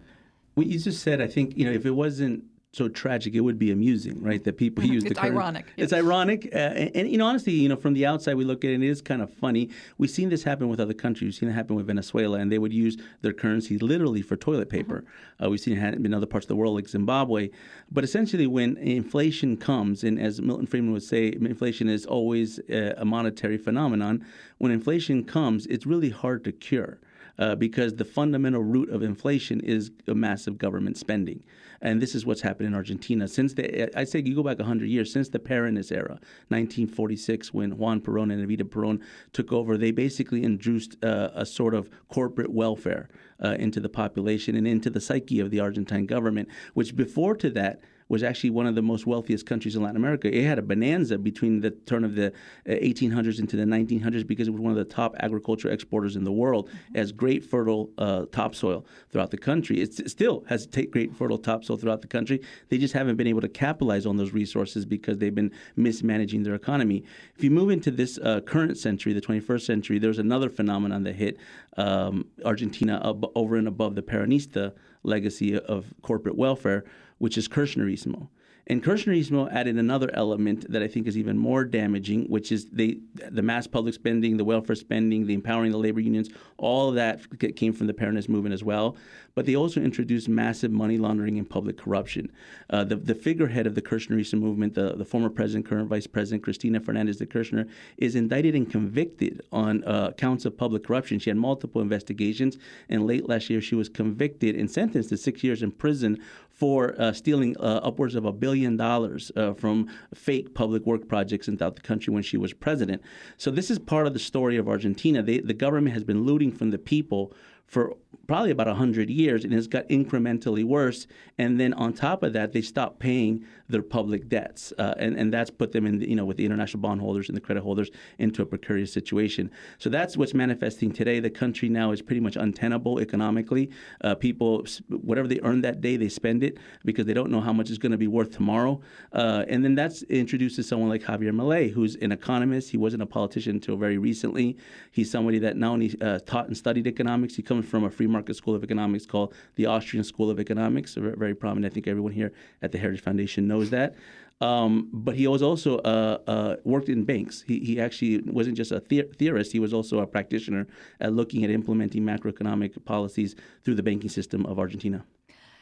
What 0.54 0.68
you 0.68 0.80
just 0.80 1.04
said, 1.04 1.20
I 1.20 1.28
think 1.28 1.58
you 1.58 1.66
know, 1.66 1.72
if 1.72 1.86
it 1.86 1.92
wasn't 1.92 2.46
so 2.76 2.90
tragic, 2.90 3.34
it 3.36 3.40
would 3.40 3.58
be 3.58 3.72
amusing, 3.72 4.22
right? 4.22 4.44
That 4.44 4.58
people 4.58 4.84
use 4.84 5.06
it's 5.06 5.14
the 5.14 5.22
current, 5.22 5.38
ironic. 5.38 5.66
It's 5.78 5.94
ironic, 5.94 6.50
uh, 6.54 6.58
and, 6.58 6.92
and, 6.94 7.10
you 7.10 7.18
know, 7.18 7.26
honestly, 7.26 7.54
you 7.54 7.70
know, 7.70 7.78
from 7.78 7.94
the 7.94 8.06
outside 8.06 8.36
we 8.36 8.44
look 8.44 8.66
at 8.66 8.72
it, 8.72 8.74
and 8.74 8.84
it 8.84 8.90
is 8.90 9.02
kind 9.02 9.22
of 9.22 9.34
funny. 9.34 9.70
We've 9.98 10.10
seen 10.10 10.28
this 10.28 10.44
happen 10.44 10.68
with 10.68 10.82
other 10.82 10.94
countries. 10.94 11.28
We've 11.28 11.36
seen 11.36 11.50
it 11.50 11.54
happen 11.54 11.78
with 11.78 11.88
Venezuela, 11.88 12.38
and 12.38 12.52
they 12.52 12.60
would 12.60 12.74
use 12.74 12.98
their 13.22 13.32
currency 13.32 13.78
literally 13.78 14.22
for 14.22 14.36
toilet 14.36 14.70
paper. 14.70 15.06
Mm-hmm. 15.06 15.46
Uh, 15.46 15.50
we've 15.50 15.62
seen 15.62 15.78
it 15.78 15.80
happen 15.80 16.06
in 16.06 16.14
other 16.14 16.26
parts 16.26 16.44
of 16.44 16.50
the 16.50 16.58
world, 16.58 16.76
like 16.76 16.90
Zimbabwe. 16.90 17.50
But 17.90 18.04
essentially, 18.04 18.46
when 18.46 18.76
inflation 18.76 19.56
comes, 19.56 20.04
and 20.04 20.20
as 20.20 20.42
Milton 20.42 20.68
Friedman 20.68 20.92
would 20.92 21.04
say, 21.04 21.28
inflation 21.28 21.88
is 21.88 22.06
always 22.06 22.60
a, 22.68 22.94
a 22.98 23.06
monetary 23.06 23.58
phenomenon. 23.58 24.26
When 24.58 24.74
inflation 24.74 25.24
comes, 25.24 25.66
it's 25.68 25.86
really 25.86 26.10
hard 26.10 26.44
to 26.44 26.52
cure. 26.52 27.00
Uh, 27.38 27.54
because 27.54 27.96
the 27.96 28.06
fundamental 28.06 28.64
root 28.64 28.90
of 28.90 29.04
inflation 29.04 29.60
is 29.60 29.92
massive 30.08 30.58
government 30.58 30.98
spending. 30.98 31.44
And 31.82 32.02
this 32.02 32.16
is 32.16 32.26
what's 32.26 32.42
happened 32.42 32.68
in 32.68 32.74
Argentina 32.74 33.28
since 33.28 33.54
the. 33.54 33.98
I 33.98 34.06
say 34.06 34.22
you 34.26 34.36
go 34.36 34.44
back 34.44 34.58
100 34.58 34.88
years 34.88 35.12
since 35.12 35.30
the 35.30 35.40
Peronist 35.40 35.92
era, 35.92 36.20
1946, 36.48 37.54
when 37.54 37.78
Juan 37.78 38.02
Perón 38.02 38.32
and 38.32 38.48
Evita 38.48 38.64
Perón 38.64 39.02
took 39.34 39.52
over. 39.52 39.78
They 39.78 39.92
basically 39.92 40.44
induced 40.44 40.96
uh, 41.04 41.32
a 41.36 41.46
sort 41.46 41.74
of 41.74 41.90
corporate 42.10 42.52
welfare 42.52 43.10
uh, 43.44 43.56
into 43.60 43.80
the 43.80 43.90
population 43.90 44.56
and 44.56 44.68
into 44.68 44.90
the 44.90 45.02
psyche 45.02 45.40
of 45.40 45.52
the 45.52 45.60
Argentine 45.60 46.06
government, 46.06 46.50
which 46.74 46.96
before 46.96 47.36
to 47.36 47.50
that 47.52 47.82
was 48.08 48.24
actually 48.24 48.52
one 48.52 48.68
of 48.68 48.76
the 48.76 48.82
most 48.82 49.08
wealthiest 49.08 49.46
countries 49.46 49.76
in 49.76 49.82
Latin 49.82 49.98
America. 49.98 50.34
It 50.34 50.46
had 50.46 50.60
a 50.60 50.62
bonanza 50.62 51.18
between 51.18 51.62
the 51.62 51.72
turn 51.72 52.04
of 52.04 52.16
the 52.16 52.34
1800s 52.68 53.40
uh, 53.40 53.42
into 53.42 53.56
the 53.56 53.64
1900s 53.64 54.26
because 54.26 54.48
it 54.48 54.52
was 54.52 54.62
one 54.62 54.72
of 54.72 54.78
the 54.78 54.86
top 54.86 55.16
agriculture 55.20 55.70
exporters 55.72 56.16
in 56.16 56.24
the 56.24 56.32
world, 56.32 56.70
mm-hmm. 56.70 56.98
as 56.98 57.12
great 57.12 57.44
fertile 57.44 57.90
uh, 57.98 58.26
topsoil 58.32 58.86
throughout 59.10 59.32
the 59.32 59.38
country. 59.38 59.82
It's, 59.82 60.00
it 60.00 60.10
still 60.10 60.44
has 60.48 60.68
great 60.68 61.16
fertile 61.16 61.38
topsoil 61.38 61.78
throughout 61.78 62.02
the 62.02 62.08
country. 62.08 62.42
They 62.70 62.78
just 62.78 62.94
haven't 62.94 63.16
been 63.16 63.28
able 63.28 63.42
to 63.42 63.50
capitalize 63.50 64.06
on 64.06 64.18
those 64.18 64.34
resources 64.34 64.86
because 64.86 65.18
they've 65.18 65.34
been 65.34 65.52
mismanaging 65.76 66.44
their 66.44 66.56
economy. 66.56 67.04
If 67.36 67.44
you 67.44 67.52
move 67.52 67.72
into 67.72 67.92
this 67.92 68.20
uh, 68.20 68.42
current 68.42 68.78
century, 68.78 69.14
the 69.14 69.22
21st 69.22 69.62
century, 69.62 70.00
there's 70.00 70.20
another 70.20 70.50
phenomenon 70.50 71.04
that 71.04 71.16
hit 71.16 71.38
um, 71.78 72.28
Argentina 72.44 73.02
ab- 73.04 73.26
over 73.36 73.56
and 73.56 73.68
above 73.68 73.96
the 73.96 74.02
Peronista 74.02 74.74
legacy 75.06 75.58
of 75.58 75.94
corporate 76.02 76.36
welfare, 76.36 76.84
which 77.18 77.38
is 77.38 77.48
Kirchnerismo. 77.48 78.30
And 78.68 78.84
Kirchnerismo 78.84 79.52
added 79.54 79.78
another 79.78 80.10
element 80.14 80.72
that 80.72 80.82
I 80.82 80.88
think 80.88 81.06
is 81.06 81.18
even 81.18 81.38
more 81.38 81.64
damaging, 81.64 82.26
which 82.26 82.52
is 82.52 82.66
the 82.72 83.00
mass 83.32 83.68
public 83.68 83.94
spending, 83.94 84.38
the 84.38 84.44
welfare 84.44 84.76
spending, 84.76 85.28
the 85.28 85.36
empowering 85.36 85.72
the 85.72 85.78
labor 85.78 86.00
unions, 86.00 86.30
all 86.58 86.90
of 86.90 86.96
that 86.96 87.22
came 87.56 87.74
from 87.74 87.86
the 87.86 87.94
Peronist 87.94 88.28
movement 88.28 88.54
as 88.54 88.64
well. 88.64 88.98
But 89.36 89.46
they 89.46 89.56
also 89.56 89.82
introduced 89.82 90.30
massive 90.30 90.72
money 90.72 90.98
laundering 90.98 91.38
and 91.38 91.48
public 91.48 91.78
corruption. 91.78 92.32
Uh, 92.70 92.86
the, 92.86 92.96
the 92.96 93.14
figurehead 93.14 93.68
of 93.68 93.76
the 93.76 93.82
Kirchnerismo 93.82 94.40
movement, 94.40 94.74
the, 94.74 94.96
the 94.96 95.06
former 95.06 95.30
president, 95.30 95.66
current 95.68 95.90
vice 95.90 96.08
president, 96.08 96.42
Cristina 96.42 96.80
Fernandez 96.80 97.18
de 97.18 97.26
Kirchner, 97.26 97.68
is 97.98 98.16
indicted 98.16 98.56
and 98.56 98.72
convicted 98.72 99.42
on 99.52 99.84
uh, 99.84 100.12
counts 100.18 100.46
of 100.46 100.58
public 100.58 100.86
corruption. 100.86 101.20
She 101.20 101.30
had 101.30 101.38
multiple 101.38 101.82
investigations, 101.82 102.58
and 102.90 103.06
late 103.06 103.28
last 103.28 103.50
year 103.50 103.62
she 103.62 103.76
was 103.76 103.90
convicted 103.90 104.56
and 104.56 104.72
sentenced 104.72 105.10
to 105.10 105.18
six 105.18 105.44
years 105.44 105.62
in 105.62 105.72
prison 105.72 106.18
for 106.56 106.96
uh, 106.98 107.12
stealing 107.12 107.56
uh, 107.60 107.82
upwards 107.84 108.16
of 108.16 108.24
a 108.24 108.32
billion 108.32 108.78
dollars 108.78 109.30
uh, 109.36 109.54
from 109.54 109.90
fake 110.14 110.54
public 110.56 110.86
work 110.86 111.08
projects 111.08 111.48
throughout 111.48 111.76
the 111.76 111.82
country 111.82 112.14
when 112.14 112.24
she 112.24 112.38
was 112.38 112.54
president. 112.54 113.02
So 113.38 113.52
this 113.52 113.70
is 113.70 113.78
part 113.78 114.08
of 114.08 114.14
the 114.14 114.20
story 114.20 114.56
of 114.56 114.70
Argentina. 114.70 115.22
They, 115.22 115.40
the 115.40 115.54
government 115.54 115.94
has 115.94 116.06
been 116.06 116.24
looting 116.24 116.54
from 116.54 116.72
the 116.72 116.78
people 116.78 117.34
for 117.68 117.96
probably 118.28 118.52
about 118.52 118.68
100 118.68 119.10
years 119.10 119.44
and 119.44 119.54
it's 119.54 119.68
got 119.68 119.88
incrementally 119.90 120.64
worse. 120.64 121.08
And 121.38 121.60
then 121.60 121.74
on 121.74 121.94
top 121.94 122.24
of 122.24 122.34
that, 122.34 122.54
they 122.54 122.62
stopped 122.62 123.00
paying 123.00 123.46
their 123.68 123.82
public 123.82 124.30
debts. 124.30 124.74
Uh, 124.78 124.94
and, 124.98 125.16
and 125.18 125.34
that's 125.34 125.50
put 125.50 125.72
them 125.72 125.86
in, 125.86 126.00
the, 126.00 126.10
you 126.10 126.16
know, 126.16 126.26
with 126.26 126.38
the 126.38 126.46
international 126.46 126.82
bondholders 126.82 127.30
and 127.30 127.36
the 127.36 127.42
credit 127.42 127.62
holders 127.62 127.90
into 128.18 128.42
a 128.42 128.46
precarious 128.46 128.92
situation. 128.92 129.52
So 129.78 129.90
that's 129.90 130.18
what's 130.18 130.34
manifesting 130.34 130.92
today. 130.92 131.20
The 131.20 131.30
country 131.30 131.70
now 131.70 131.92
is 131.92 132.02
pretty 132.02 132.22
much 132.22 132.36
untenable 132.36 133.00
economically. 133.00 133.70
Uh, 134.02 134.16
people, 134.16 134.66
whatever 134.90 135.28
they 135.28 135.40
earn 135.44 135.62
that 135.62 135.82
day, 135.82 135.98
they 135.98 136.10
spend 136.10 136.44
it 136.44 136.58
because 136.84 137.06
they 137.06 137.14
don't 137.14 137.32
know 137.32 137.42
how 137.42 137.54
much 137.54 137.70
it's 137.70 137.78
going 137.78 137.92
to 137.92 137.98
be 137.98 138.08
worth 138.08 138.32
tomorrow. 138.32 138.82
Uh, 139.12 139.46
and 139.48 139.64
then 139.64 139.76
that 139.76 140.02
introduces 140.04 140.68
someone 140.68 140.90
like 140.90 141.04
Javier 141.04 141.32
Milei, 141.32 141.72
who's 141.72 141.96
an 141.98 142.12
economist. 142.12 142.72
He 142.72 142.78
wasn't 142.78 143.04
a 143.04 143.06
politician 143.06 143.56
until 143.56 143.78
very 143.78 143.98
recently. 143.98 144.58
He's 144.92 145.12
somebody 145.12 145.40
that 145.40 145.58
not 145.58 145.72
only 145.72 145.96
uh, 146.02 146.20
taught 146.20 146.48
and 146.48 146.58
studied 146.58 146.88
economics, 146.88 147.36
he 147.36 147.42
comes 147.42 147.55
from 147.62 147.84
a 147.84 147.90
free 147.90 148.08
market 148.08 148.36
school 148.36 148.56
of 148.56 148.64
economics 148.64 149.06
called 149.06 149.34
the 149.56 149.66
Austrian 149.66 150.04
School 150.04 150.30
of 150.30 150.40
Economics, 150.40 150.96
very 150.96 151.36
prominent. 151.36 151.72
I 151.72 151.74
think 151.74 151.88
everyone 151.88 152.12
here 152.12 152.32
at 152.62 152.72
the 152.72 152.78
Heritage 152.78 153.02
Foundation 153.02 153.48
knows 153.48 153.70
that. 153.70 153.96
Um, 154.42 154.90
but 154.92 155.16
he 155.16 155.28
was 155.28 155.42
also 155.42 155.78
uh, 155.80 156.18
uh, 156.28 156.56
worked 156.66 156.90
in 156.90 157.06
banks. 157.06 157.42
He, 157.42 157.60
he 157.60 157.80
actually 157.80 158.20
wasn't 158.22 158.58
just 158.58 158.72
a 158.72 158.84
the- 158.90 159.10
theorist; 159.18 159.54
he 159.54 159.60
was 159.60 159.74
also 159.74 160.00
a 160.00 160.08
practitioner 160.08 160.68
at 161.00 161.14
looking 161.14 161.44
at 161.46 161.50
implementing 161.50 162.04
macroeconomic 162.04 162.84
policies 162.84 163.36
through 163.64 163.76
the 163.76 163.84
banking 163.84 164.10
system 164.10 164.46
of 164.46 164.60
Argentina. 164.60 165.06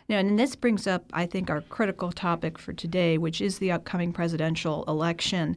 Now, 0.10 0.18
and 0.18 0.38
this 0.38 0.56
brings 0.56 0.88
up, 0.88 1.06
I 1.14 1.26
think, 1.26 1.50
our 1.50 1.62
critical 1.62 2.12
topic 2.12 2.58
for 2.58 2.74
today, 2.74 3.18
which 3.18 3.42
is 3.42 3.60
the 3.60 3.72
upcoming 3.72 4.12
presidential 4.12 4.84
election. 4.88 5.56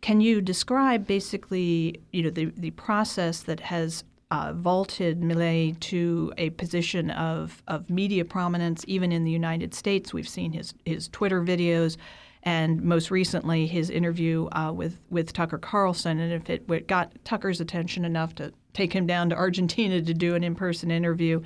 Can 0.00 0.20
you 0.20 0.40
describe 0.40 1.06
basically, 1.06 2.00
you 2.12 2.22
know, 2.22 2.30
the, 2.30 2.52
the 2.56 2.70
process 2.72 3.42
that 3.42 3.60
has 3.60 4.04
uh, 4.30 4.52
vaulted 4.54 5.20
Milei 5.20 5.78
to 5.80 6.32
a 6.36 6.50
position 6.50 7.10
of, 7.10 7.62
of 7.66 7.88
media 7.88 8.24
prominence, 8.24 8.84
even 8.86 9.12
in 9.12 9.24
the 9.24 9.30
United 9.30 9.74
States? 9.74 10.12
We've 10.12 10.28
seen 10.28 10.52
his, 10.52 10.74
his 10.84 11.08
Twitter 11.08 11.42
videos 11.42 11.96
and 12.42 12.82
most 12.82 13.10
recently 13.10 13.66
his 13.66 13.90
interview 13.90 14.48
uh, 14.52 14.72
with, 14.72 14.98
with 15.10 15.32
Tucker 15.32 15.58
Carlson. 15.58 16.18
And 16.20 16.32
if 16.32 16.48
it 16.48 16.86
got 16.86 17.12
Tucker's 17.24 17.60
attention 17.60 18.04
enough 18.04 18.34
to 18.36 18.52
take 18.74 18.92
him 18.92 19.06
down 19.06 19.30
to 19.30 19.36
Argentina 19.36 20.00
to 20.00 20.14
do 20.14 20.34
an 20.34 20.44
in 20.44 20.54
person 20.54 20.90
interview, 20.90 21.42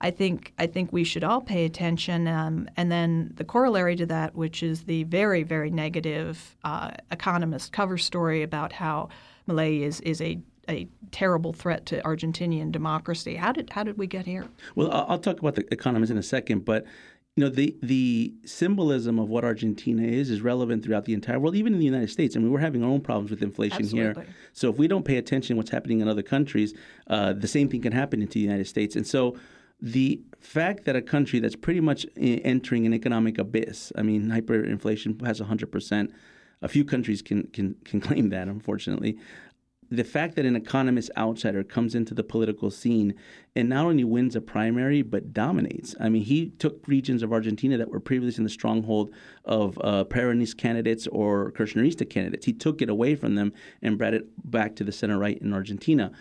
I 0.00 0.10
think 0.10 0.52
I 0.58 0.66
think 0.66 0.92
we 0.92 1.02
should 1.02 1.24
all 1.24 1.40
pay 1.40 1.64
attention. 1.64 2.28
Um, 2.28 2.68
and 2.76 2.90
then 2.90 3.32
the 3.34 3.44
corollary 3.44 3.96
to 3.96 4.06
that, 4.06 4.34
which 4.34 4.62
is 4.62 4.84
the 4.84 5.04
very 5.04 5.42
very 5.42 5.70
negative 5.70 6.56
uh, 6.62 6.92
Economist 7.10 7.72
cover 7.72 7.98
story 7.98 8.42
about 8.42 8.72
how 8.72 9.08
Milei 9.48 9.80
is 9.80 10.00
is 10.02 10.20
a 10.20 10.38
a 10.68 10.88
terrible 11.10 11.52
threat 11.52 11.86
to 11.86 12.00
Argentinian 12.02 12.70
democracy. 12.70 13.36
How 13.36 13.52
did 13.52 13.70
how 13.70 13.84
did 13.84 13.98
we 13.98 14.06
get 14.06 14.26
here? 14.26 14.46
Well, 14.74 14.90
I'll 14.92 15.18
talk 15.18 15.40
about 15.40 15.54
the 15.54 15.66
Economist 15.72 16.10
in 16.10 16.18
a 16.18 16.22
second, 16.22 16.64
but 16.64 16.84
you 17.36 17.44
know 17.44 17.50
the 17.50 17.76
the 17.82 18.34
symbolism 18.44 19.18
of 19.18 19.28
what 19.28 19.44
Argentina 19.44 20.02
is 20.02 20.30
is 20.30 20.40
relevant 20.40 20.84
throughout 20.84 21.04
the 21.04 21.14
entire 21.14 21.38
world, 21.38 21.54
even 21.54 21.72
in 21.72 21.78
the 21.78 21.84
United 21.84 22.10
States. 22.10 22.36
I 22.36 22.40
mean, 22.40 22.50
we're 22.50 22.58
having 22.58 22.82
our 22.82 22.90
own 22.90 23.00
problems 23.00 23.30
with 23.30 23.42
inflation 23.42 23.82
Absolutely. 23.82 24.24
here. 24.24 24.34
So 24.52 24.70
if 24.70 24.76
we 24.76 24.88
don't 24.88 25.04
pay 25.04 25.16
attention 25.16 25.54
to 25.54 25.58
what's 25.58 25.70
happening 25.70 26.00
in 26.00 26.08
other 26.08 26.22
countries, 26.22 26.74
uh, 27.06 27.32
the 27.32 27.48
same 27.48 27.68
thing 27.68 27.82
can 27.82 27.92
happen 27.92 28.20
into 28.20 28.34
the 28.34 28.40
United 28.40 28.66
States. 28.66 28.96
And 28.96 29.06
so 29.06 29.36
the 29.80 30.20
fact 30.40 30.84
that 30.84 30.96
a 30.96 31.02
country 31.02 31.38
that's 31.38 31.56
pretty 31.56 31.80
much 31.80 32.06
entering 32.16 32.86
an 32.86 32.94
economic 32.94 33.38
abyss, 33.38 33.92
I 33.96 34.02
mean, 34.02 34.28
hyperinflation 34.28 35.24
has 35.24 35.40
100%. 35.40 36.12
A 36.60 36.68
few 36.68 36.84
countries 36.84 37.22
can, 37.22 37.44
can, 37.52 37.76
can 37.84 38.00
claim 38.00 38.30
that, 38.30 38.48
unfortunately. 38.48 39.16
The 39.90 40.04
fact 40.04 40.36
that 40.36 40.44
an 40.44 40.54
economist 40.54 41.10
outsider 41.16 41.64
comes 41.64 41.94
into 41.94 42.12
the 42.12 42.22
political 42.22 42.70
scene 42.70 43.14
and 43.56 43.70
not 43.70 43.86
only 43.86 44.04
wins 44.04 44.36
a 44.36 44.40
primary, 44.40 45.00
but 45.00 45.32
dominates. 45.32 45.94
I 45.98 46.10
mean, 46.10 46.22
he 46.24 46.50
took 46.58 46.86
regions 46.86 47.22
of 47.22 47.32
Argentina 47.32 47.78
that 47.78 47.90
were 47.90 48.00
previously 48.00 48.40
in 48.40 48.44
the 48.44 48.50
stronghold 48.50 49.14
of 49.46 49.78
uh, 49.82 50.04
Peronist 50.04 50.58
candidates 50.58 51.06
or 51.06 51.52
Kirchnerista 51.52 52.08
candidates. 52.08 52.44
He 52.44 52.52
took 52.52 52.82
it 52.82 52.90
away 52.90 53.14
from 53.14 53.34
them 53.34 53.52
and 53.80 53.96
brought 53.96 54.14
it 54.14 54.26
back 54.50 54.76
to 54.76 54.84
the 54.84 54.92
center 54.92 55.18
right 55.18 55.38
in 55.38 55.54
Argentina. 55.54 56.12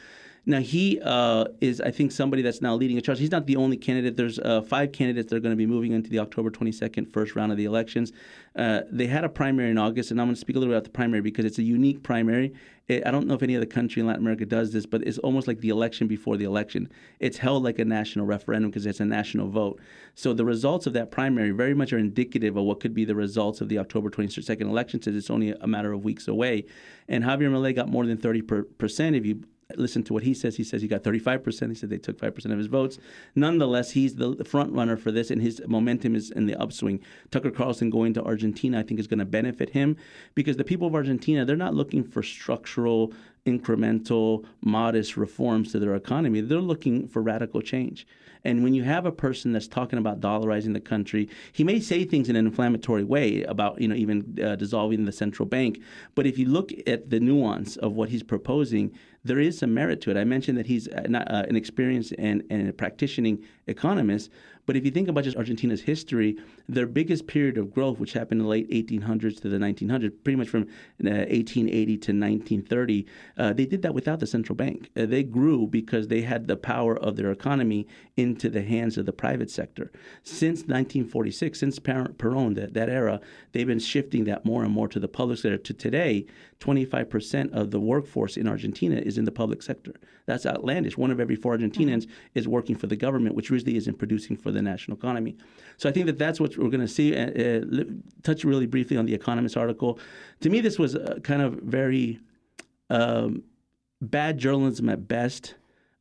Now 0.47 0.61
he 0.61 0.97
uh, 1.03 1.43
is, 1.59 1.81
I 1.81 1.91
think, 1.91 2.13
somebody 2.13 2.41
that's 2.41 2.61
now 2.61 2.73
leading 2.73 2.97
a 2.97 3.01
charge. 3.01 3.19
He's 3.19 3.31
not 3.31 3.47
the 3.47 3.57
only 3.57 3.75
candidate. 3.75 4.15
There's 4.15 4.39
uh, 4.39 4.61
five 4.61 4.93
candidates 4.93 5.29
that 5.29 5.35
are 5.35 5.39
going 5.41 5.51
to 5.51 5.57
be 5.57 5.65
moving 5.65 5.91
into 5.91 6.09
the 6.09 6.19
October 6.19 6.49
22nd 6.49 7.11
first 7.11 7.35
round 7.35 7.51
of 7.51 7.57
the 7.57 7.65
elections. 7.65 8.13
Uh, 8.55 8.79
they 8.89 9.07
had 9.07 9.25
a 9.25 9.29
primary 9.29 9.69
in 9.71 9.77
August, 9.77 10.09
and 10.09 10.21
I'm 10.21 10.27
going 10.27 10.35
to 10.35 10.39
speak 10.39 10.55
a 10.55 10.59
little 10.59 10.71
bit 10.71 10.77
about 10.77 10.85
the 10.85 10.91
primary 10.91 11.19
because 11.19 11.43
it's 11.43 11.57
a 11.57 11.63
unique 11.63 12.01
primary. 12.01 12.53
It, 12.87 13.05
I 13.05 13.11
don't 13.11 13.27
know 13.27 13.33
if 13.33 13.43
any 13.43 13.57
other 13.57 13.65
country 13.65 13.99
in 13.99 14.07
Latin 14.07 14.21
America 14.21 14.45
does 14.45 14.71
this, 14.71 14.85
but 14.85 15.05
it's 15.05 15.17
almost 15.17 15.49
like 15.49 15.59
the 15.59 15.67
election 15.67 16.07
before 16.07 16.37
the 16.37 16.45
election. 16.45 16.89
It's 17.19 17.37
held 17.37 17.63
like 17.63 17.77
a 17.77 17.85
national 17.85 18.25
referendum 18.25 18.71
because 18.71 18.85
it's 18.85 19.01
a 19.01 19.05
national 19.05 19.49
vote. 19.49 19.81
So 20.15 20.33
the 20.33 20.45
results 20.45 20.87
of 20.87 20.93
that 20.93 21.11
primary 21.11 21.51
very 21.51 21.73
much 21.73 21.91
are 21.91 21.97
indicative 21.97 22.55
of 22.55 22.63
what 22.63 22.79
could 22.79 22.93
be 22.93 23.03
the 23.03 23.15
results 23.15 23.59
of 23.59 23.67
the 23.67 23.79
October 23.79 24.09
22nd 24.09 24.61
election, 24.61 25.01
since 25.01 25.17
it's 25.17 25.29
only 25.29 25.49
a 25.51 25.67
matter 25.67 25.91
of 25.91 26.05
weeks 26.05 26.29
away. 26.29 26.63
And 27.09 27.25
Javier 27.25 27.51
Milei 27.51 27.75
got 27.75 27.89
more 27.89 28.05
than 28.05 28.17
30 28.17 28.43
percent 28.77 29.17
if 29.17 29.25
you 29.25 29.43
listen 29.75 30.03
to 30.03 30.13
what 30.13 30.23
he 30.23 30.33
says. 30.33 30.55
He 30.55 30.63
says 30.63 30.81
he 30.81 30.87
got 30.87 31.03
35%. 31.03 31.69
He 31.69 31.75
said 31.75 31.89
they 31.89 31.97
took 31.97 32.19
5% 32.19 32.51
of 32.51 32.57
his 32.57 32.67
votes. 32.67 32.99
Nonetheless, 33.35 33.91
he's 33.91 34.15
the, 34.15 34.35
front 34.45 34.71
runner 34.71 34.95
for 34.95 35.11
this, 35.11 35.29
and 35.29 35.41
his 35.41 35.61
momentum 35.67 36.15
is 36.15 36.31
in 36.31 36.45
the 36.45 36.55
upswing. 36.55 37.01
Tucker 37.31 37.51
Carlson 37.51 37.89
going 37.89 38.13
to 38.13 38.23
Argentina, 38.23 38.79
I 38.79 38.83
think, 38.83 38.99
is 38.99 39.07
going 39.07 39.19
to 39.19 39.25
benefit 39.25 39.71
him 39.71 39.97
because 40.35 40.55
the 40.55 40.63
people 40.63 40.87
of 40.87 40.95
Argentina, 40.95 41.43
they're 41.43 41.57
not 41.57 41.73
looking 41.73 42.03
for 42.03 42.23
structural, 42.23 43.13
incremental, 43.47 44.45
modest 44.61 45.17
reforms 45.17 45.71
to 45.71 45.79
their 45.79 45.95
economy. 45.95 46.41
They're 46.41 46.59
looking 46.59 47.07
for 47.07 47.21
radical 47.21 47.61
change. 47.61 48.05
And 48.43 48.63
when 48.63 48.73
you 48.73 48.83
have 48.83 49.05
a 49.05 49.11
person 49.11 49.51
that's 49.51 49.67
talking 49.67 49.99
about 49.99 50.21
dollarizing 50.21 50.73
the 50.73 50.79
country, 50.79 51.27
he 51.51 51.63
may 51.63 51.79
say 51.79 52.05
things 52.05 52.29
in 52.29 52.35
an 52.35 52.45
inflammatory 52.45 53.03
way 53.03 53.43
about, 53.43 53.81
you 53.81 53.87
know, 53.87 53.95
even 53.95 54.37
uh, 54.41 54.55
dissolving 54.55 55.05
the 55.05 55.11
central 55.11 55.45
bank. 55.45 55.81
But 56.15 56.27
if 56.27 56.37
you 56.37 56.47
look 56.47 56.71
at 56.85 57.09
the 57.09 57.19
nuance 57.19 57.75
of 57.77 57.93
what 57.93 58.09
he's 58.09 58.23
proposing, 58.23 58.93
there 59.23 59.39
is 59.39 59.57
some 59.57 59.73
merit 59.73 59.99
to 60.01 60.11
it. 60.11 60.17
I 60.17 60.23
mentioned 60.23 60.57
that 60.57 60.67
he's 60.67 60.87
uh, 60.87 61.07
not, 61.09 61.29
uh, 61.29 61.43
an 61.49 61.55
experienced 61.55 62.13
and, 62.17 62.43
and 62.49 62.69
a 62.69 62.73
practicing 62.73 63.43
economist, 63.65 64.31
but 64.67 64.75
if 64.75 64.83
you 64.83 64.91
think 64.91 65.07
about 65.07 65.23
just 65.23 65.37
Argentina's 65.37 65.81
history, 65.81 66.37
their 66.67 66.85
biggest 66.85 67.25
period 67.25 67.57
of 67.57 67.73
growth, 67.73 67.99
which 67.99 68.11
happened 68.11 68.41
in 68.41 68.45
the 68.45 68.49
late 68.49 68.69
1800s 68.69 69.41
to 69.41 69.49
the 69.49 69.57
1900s, 69.57 70.11
pretty 70.23 70.35
much 70.35 70.49
from 70.49 70.63
uh, 70.63 71.23
1880 71.31 71.85
to 71.85 72.11
1930, 72.11 73.05
uh, 73.37 73.53
they 73.53 73.65
did 73.65 73.81
that 73.81 73.93
without 73.93 74.19
the 74.19 74.27
central 74.27 74.57
bank. 74.57 74.89
Uh, 74.97 75.05
they 75.05 75.23
grew 75.23 75.65
because 75.65 76.09
they 76.09 76.21
had 76.21 76.47
the 76.47 76.57
power 76.57 76.97
of 76.97 77.15
their 77.15 77.31
economy 77.31 77.87
into 78.17 78.49
the 78.49 78.61
hands 78.61 78.97
of 78.97 79.05
the 79.05 79.13
private 79.13 79.49
sector. 79.49 79.89
Since 80.23 80.59
1946, 80.61 81.57
since 81.57 81.79
Perón, 81.79 82.55
that, 82.55 82.73
that 82.73 82.89
era, 82.89 83.21
they've 83.53 83.65
been 83.65 83.79
shifting 83.79 84.25
that 84.25 84.43
more 84.43 84.65
and 84.65 84.73
more 84.73 84.89
to 84.89 84.99
the 84.99 85.07
public 85.07 85.39
sector. 85.39 85.57
To 85.57 85.73
today, 85.73 86.25
25% 86.59 87.53
of 87.53 87.71
the 87.71 87.79
workforce 87.79 88.35
in 88.35 88.49
Argentina 88.49 88.97
is 88.97 89.17
in 89.17 89.23
the 89.23 89.31
public 89.31 89.61
sector. 89.61 89.93
That's 90.25 90.45
outlandish. 90.45 90.97
One 90.97 91.09
of 91.09 91.19
every 91.19 91.35
four 91.35 91.57
Argentinians 91.57 92.03
mm-hmm. 92.03 92.11
is 92.35 92.47
working 92.47 92.75
for 92.75 92.87
the 92.87 92.97
government, 92.97 93.35
which 93.35 93.49
really 93.49 93.77
isn't 93.77 93.97
producing 93.97 94.35
for 94.35 94.51
the 94.51 94.56
national 94.61 94.97
economy. 94.97 95.35
So 95.77 95.87
I 95.87 95.91
think 95.91 96.07
that 96.07 96.17
that's 96.17 96.39
what 96.39 96.57
we're 96.57 96.69
going 96.69 96.81
to 96.81 96.87
see. 96.87 97.15
Uh, 97.15 97.81
uh, 97.81 97.83
touch 98.23 98.43
really 98.43 98.65
briefly 98.65 98.97
on 98.97 99.05
the 99.05 99.13
Economist 99.13 99.55
article. 99.55 99.99
To 100.41 100.49
me, 100.49 100.61
this 100.61 100.79
was 100.79 100.95
uh, 100.95 101.19
kind 101.23 101.41
of 101.41 101.53
very 101.55 102.19
um, 102.89 103.43
bad 104.01 104.37
journalism 104.37 104.89
at 104.89 105.07
best. 105.07 105.55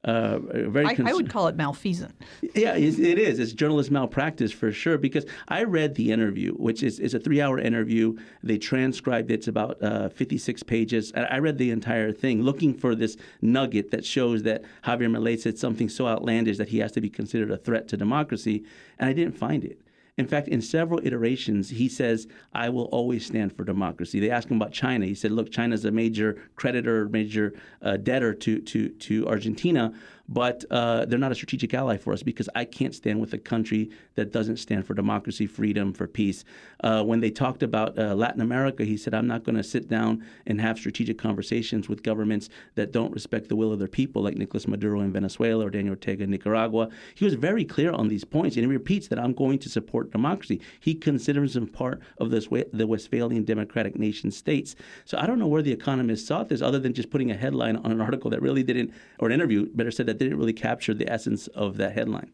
Uh, 0.07 0.39
very. 0.39 0.95
Cons- 0.95 1.09
I, 1.09 1.11
I, 1.11 1.15
would 1.15 1.29
call 1.29 1.49
it 1.49 1.57
malfeasant. 1.57 2.15
Yeah, 2.55 2.77
it 2.77 2.99
is. 3.01 3.41
It's 3.41 3.53
journalist 3.53 3.91
malpractice 3.91 4.53
for 4.53 4.71
sure. 4.71 4.99
Because 4.99 5.27
I 5.49 5.65
read 5.65 5.97
the 5.97 6.13
interview, 6.13 6.53
which 6.53 6.85
is, 6.85 7.01
is 7.01 7.13
a 7.13 7.19
three-hour 7.19 7.59
interview. 7.59 8.17
They 8.43 8.57
transcribed 8.57 9.33
it. 9.33 9.35
It's 9.35 9.49
about 9.49 9.83
uh, 9.83 10.09
56 10.11 10.63
pages. 10.63 11.13
I 11.15 11.39
read 11.39 11.59
the 11.59 11.73
entire 11.73 12.13
thing, 12.13 12.43
looking 12.43 12.73
for 12.73 12.95
this 12.95 13.17
nugget 13.43 13.91
that 13.91 14.05
shows 14.05 14.45
that 14.45 14.63
Javier 14.85 15.11
Milei 15.11 15.39
said 15.39 15.59
something 15.59 15.89
so 15.89 16.07
outlandish 16.07 16.57
that 16.59 16.69
he 16.69 16.79
has 16.79 16.93
to 16.93 17.01
be 17.01 17.11
considered 17.11 17.51
a 17.51 17.57
threat 17.57 17.89
to 17.89 17.97
democracy, 17.97 18.65
and 18.99 19.11
I 19.11 19.13
didn't 19.13 19.37
find 19.37 19.65
it. 19.65 19.81
In 20.19 20.27
fact, 20.27 20.49
in 20.49 20.63
several 20.63 21.01
iterations, 21.05 21.69
he 21.69 21.89
says, 21.89 22.27
I 22.55 22.71
will 22.71 22.87
always 22.87 23.27
stand 23.27 23.55
for 23.55 23.65
democracy. 23.65 24.19
They 24.19 24.31
asked 24.31 24.51
him 24.51 24.57
about 24.57 24.73
China. 24.73 25.05
He 25.05 25.15
said, 25.15 25.31
look, 25.31 25.51
China's 25.51 25.85
a 25.85 25.91
major 25.91 26.43
creditor, 26.55 27.07
major 27.11 27.53
uh, 27.83 27.99
debtor 27.99 28.33
to, 28.33 28.61
to, 28.61 28.89
to 28.89 29.29
Argentina 29.29 29.93
but 30.29 30.65
uh, 30.71 31.05
they're 31.05 31.19
not 31.19 31.33
a 31.33 31.35
strategic 31.35 31.73
ally 31.75 31.97
for 31.97 32.13
us 32.13 32.23
because 32.23 32.49
I 32.55 32.65
can't 32.65 32.95
stand 32.95 33.21
with 33.21 33.33
a 33.33 33.39
country 33.39 33.91
that 34.15 34.33
doesn't 34.33 34.57
stand 34.59 34.87
for 34.87 34.95
democracy, 34.95 35.47
freedom, 35.47 35.93
for 35.93 36.07
peace. 36.07 36.45
Uh, 36.83 37.03
when 37.03 37.21
they 37.21 37.31
talked 37.31 37.63
about 37.63 37.99
uh, 37.99 38.15
Latin 38.15 38.41
America, 38.41 38.85
he 38.85 38.97
said, 38.97 39.15
I'm 39.15 39.27
not 39.27 39.45
going 39.45 39.57
to 39.57 39.63
sit 39.63 39.89
down 39.89 40.25
and 40.47 40.61
have 40.61 40.79
strategic 40.79 41.19
conversations 41.19 41.89
with 41.89 42.03
governments 42.03 42.49
that 42.75 42.93
don't 42.93 43.13
respect 43.13 43.49
the 43.49 43.57
will 43.57 43.73
of 43.73 43.79
their 43.79 43.89
people, 43.89 44.23
like 44.23 44.37
Nicolas 44.37 44.67
Maduro 44.67 45.01
in 45.01 45.13
Venezuela 45.13 45.67
or 45.67 45.71
Daniel 45.71 45.93
Ortega 45.93 46.25
in 46.25 46.31
Nicaragua. 46.31 46.89
He 47.15 47.25
was 47.25 47.35
very 47.35 47.65
clear 47.65 47.93
on 47.93 48.09
these 48.09 48.25
points, 48.25 48.57
and 48.57 48.65
he 48.65 48.71
repeats 48.71 49.09
that 49.09 49.19
I'm 49.19 49.33
going 49.33 49.59
to 49.61 49.69
support 49.69 50.11
democracy. 50.11 50.61
He 50.81 50.95
considers 50.95 51.57
him 51.57 51.67
part 51.67 52.01
of 52.19 52.31
this, 52.31 52.49
the 52.73 52.87
Westphalian 52.87 53.45
democratic 53.45 53.99
nation 53.99 54.31
states. 54.31 54.77
So 55.05 55.19
I 55.19 55.27
don't 55.27 55.39
know 55.39 55.47
where 55.47 55.63
the 55.63 55.73
economists 55.73 56.27
saw 56.27 56.43
this 56.43 56.63
other 56.63 56.79
than 56.79 56.93
just 56.93 57.11
putting 57.11 57.31
a 57.31 57.37
headline 57.37 57.77
on 57.77 57.93
an 57.93 58.01
article 58.01 58.31
that 58.31 58.43
really 58.43 58.63
didn't, 58.63 58.93
or 59.19 59.29
an 59.29 59.35
interview, 59.35 59.67
better 59.67 59.91
said, 59.91 60.07
that 60.07 60.16
that 60.19 60.25
didn't 60.25 60.39
really 60.39 60.53
capture 60.53 60.95
the 60.95 61.11
essence 61.11 61.47
of 61.49 61.77
that 61.77 61.93
headline. 61.93 62.33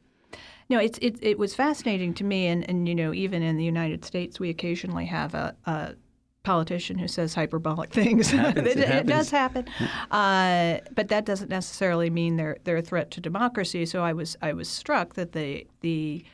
No, 0.68 0.78
it's 0.78 0.98
it, 1.02 1.18
it 1.20 1.38
was 1.38 1.54
fascinating 1.54 2.14
to 2.14 2.24
me, 2.24 2.46
and, 2.46 2.68
and 2.68 2.88
you 2.88 2.94
know, 2.94 3.12
even 3.12 3.42
in 3.42 3.56
the 3.56 3.64
United 3.64 4.04
States, 4.04 4.40
we 4.40 4.48
occasionally 4.48 5.06
have 5.06 5.34
a, 5.34 5.54
a 5.66 5.94
politician 6.42 6.98
who 6.98 7.08
says 7.08 7.34
hyperbolic 7.34 7.90
things. 7.92 8.32
It, 8.32 8.38
happens, 8.38 8.68
it, 8.68 8.78
it, 8.78 8.88
it 8.88 9.06
does 9.06 9.30
happen, 9.30 9.66
uh, 10.10 10.78
but 10.94 11.08
that 11.08 11.26
doesn't 11.26 11.50
necessarily 11.50 12.10
mean 12.10 12.36
they're 12.36 12.56
they're 12.64 12.78
a 12.78 12.82
threat 12.82 13.10
to 13.12 13.20
democracy. 13.20 13.84
So 13.86 14.02
I 14.02 14.12
was 14.12 14.36
I 14.40 14.52
was 14.52 14.68
struck 14.68 15.14
that 15.14 15.32
the 15.32 15.66
the 15.80 16.24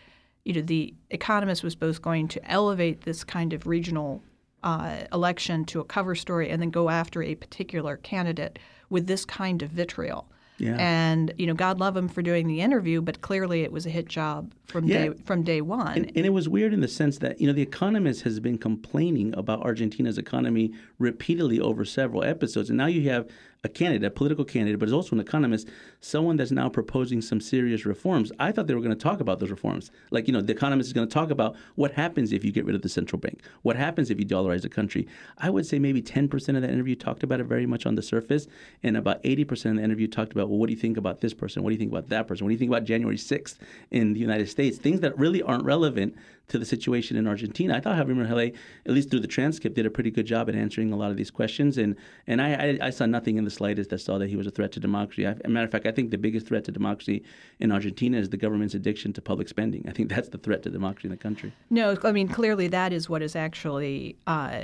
you 0.44 0.52
know 0.52 0.62
the 0.62 0.94
Economist 1.10 1.64
was 1.64 1.74
both 1.74 2.00
going 2.02 2.28
to 2.28 2.50
elevate 2.50 3.02
this 3.02 3.24
kind 3.24 3.52
of 3.52 3.66
regional 3.66 4.22
uh, 4.62 5.04
election 5.12 5.64
to 5.66 5.80
a 5.80 5.84
cover 5.84 6.14
story 6.14 6.50
and 6.50 6.60
then 6.60 6.70
go 6.70 6.90
after 6.90 7.22
a 7.22 7.34
particular 7.34 7.96
candidate 7.96 8.58
with 8.90 9.06
this 9.06 9.24
kind 9.24 9.62
of 9.62 9.70
vitriol. 9.70 10.28
Yeah. 10.58 10.76
And 10.78 11.32
you 11.38 11.46
know, 11.46 11.54
God 11.54 11.78
love 11.78 11.96
him 11.96 12.08
for 12.08 12.20
doing 12.20 12.46
the 12.46 12.60
interview, 12.60 13.00
but 13.00 13.20
clearly 13.20 13.62
it 13.62 13.72
was 13.72 13.86
a 13.86 13.90
hit 13.90 14.08
job 14.08 14.52
from 14.66 14.86
yeah. 14.86 15.08
day 15.08 15.10
from 15.24 15.42
day 15.42 15.60
one. 15.60 15.96
And, 15.96 16.06
and, 16.16 16.26
it 16.26 16.32
was 16.32 16.48
weird 16.48 16.74
in 16.74 16.80
the 16.80 16.88
sense 16.88 17.18
that 17.18 17.40
you 17.40 17.46
know 17.46 17.52
the 17.52 17.62
Economist 17.62 18.22
has 18.22 18.40
been 18.40 18.58
complaining 18.58 19.34
about 19.36 19.62
Argentina's 19.62 20.18
economy 20.18 20.72
repeatedly 20.98 21.60
over 21.60 21.84
several 21.84 22.24
episodes, 22.24 22.70
and 22.70 22.76
now 22.76 22.86
you 22.86 23.08
have 23.08 23.28
a 23.64 23.68
candidate, 23.68 24.06
a 24.06 24.10
political 24.10 24.44
candidate, 24.44 24.78
but 24.78 24.88
is 24.88 24.92
also 24.92 25.16
an 25.16 25.20
economist, 25.20 25.68
someone 26.00 26.36
that's 26.36 26.52
now 26.52 26.68
proposing 26.68 27.20
some 27.20 27.40
serious 27.40 27.84
reforms. 27.84 28.30
I 28.38 28.52
thought 28.52 28.68
they 28.68 28.74
were 28.74 28.80
going 28.80 28.96
to 28.96 29.02
talk 29.02 29.20
about 29.20 29.40
those 29.40 29.50
reforms. 29.50 29.90
Like, 30.10 30.28
you 30.28 30.32
know, 30.32 30.40
the 30.40 30.52
economist 30.52 30.88
is 30.88 30.92
going 30.92 31.08
to 31.08 31.12
talk 31.12 31.30
about 31.30 31.56
what 31.74 31.92
happens 31.92 32.32
if 32.32 32.44
you 32.44 32.52
get 32.52 32.64
rid 32.64 32.76
of 32.76 32.82
the 32.82 32.88
central 32.88 33.18
bank, 33.18 33.42
what 33.62 33.74
happens 33.74 34.10
if 34.10 34.18
you 34.18 34.26
dollarize 34.26 34.62
the 34.62 34.68
country. 34.68 35.08
I 35.38 35.50
would 35.50 35.66
say 35.66 35.78
maybe 35.78 36.00
10% 36.00 36.32
of 36.56 36.62
that 36.62 36.70
interview 36.70 36.94
talked 36.94 37.22
about 37.22 37.40
it 37.40 37.44
very 37.44 37.66
much 37.66 37.84
on 37.84 37.96
the 37.96 38.02
surface, 38.02 38.46
and 38.82 38.96
about 38.96 39.22
80% 39.24 39.70
of 39.70 39.76
the 39.76 39.82
interview 39.82 40.06
talked 40.06 40.32
about, 40.32 40.48
well, 40.48 40.58
what 40.58 40.68
do 40.68 40.72
you 40.72 40.80
think 40.80 40.96
about 40.96 41.20
this 41.20 41.34
person? 41.34 41.64
What 41.64 41.70
do 41.70 41.74
you 41.74 41.78
think 41.78 41.90
about 41.90 42.08
that 42.10 42.28
person? 42.28 42.44
What 42.44 42.50
do 42.50 42.54
you 42.54 42.58
think 42.58 42.70
about 42.70 42.84
January 42.84 43.16
6th 43.16 43.56
in 43.90 44.12
the 44.12 44.20
United 44.20 44.48
States? 44.48 44.78
Things 44.78 45.00
that 45.00 45.18
really 45.18 45.42
aren't 45.42 45.64
relevant 45.64 46.14
to 46.48 46.58
the 46.58 46.64
situation 46.64 47.16
in 47.16 47.26
Argentina. 47.26 47.76
I 47.76 47.80
thought 47.80 47.96
Javier 47.96 48.16
Milei, 48.16 48.54
at 48.86 48.92
least 48.92 49.10
through 49.10 49.20
the 49.20 49.28
transcript, 49.28 49.76
did 49.76 49.86
a 49.86 49.90
pretty 49.90 50.10
good 50.10 50.26
job 50.26 50.48
at 50.48 50.54
answering 50.54 50.92
a 50.92 50.96
lot 50.96 51.10
of 51.10 51.16
these 51.16 51.30
questions, 51.30 51.78
and 51.78 51.96
and 52.26 52.42
I, 52.42 52.54
I, 52.54 52.86
I 52.86 52.90
saw 52.90 53.06
nothing 53.06 53.36
in 53.36 53.44
the 53.44 53.50
slightest 53.50 53.90
that 53.90 53.98
saw 53.98 54.18
that 54.18 54.28
he 54.28 54.36
was 54.36 54.46
a 54.46 54.50
threat 54.50 54.72
to 54.72 54.80
democracy. 54.80 55.26
I, 55.26 55.32
as 55.32 55.40
a 55.44 55.48
matter 55.48 55.66
of 55.66 55.70
fact, 55.70 55.86
I 55.86 55.92
think 55.92 56.10
the 56.10 56.18
biggest 56.18 56.46
threat 56.46 56.64
to 56.64 56.72
democracy 56.72 57.22
in 57.60 57.70
Argentina 57.70 58.18
is 58.18 58.30
the 58.30 58.36
government's 58.36 58.74
addiction 58.74 59.12
to 59.14 59.22
public 59.22 59.48
spending. 59.48 59.84
I 59.88 59.92
think 59.92 60.08
that's 60.08 60.30
the 60.30 60.38
threat 60.38 60.62
to 60.64 60.70
democracy 60.70 61.08
in 61.08 61.12
the 61.12 61.18
country. 61.18 61.52
No, 61.70 61.96
I 62.02 62.12
mean 62.12 62.28
clearly 62.28 62.68
that 62.68 62.92
is 62.92 63.08
what 63.08 63.22
is 63.22 63.36
actually. 63.36 64.16
Uh, 64.26 64.62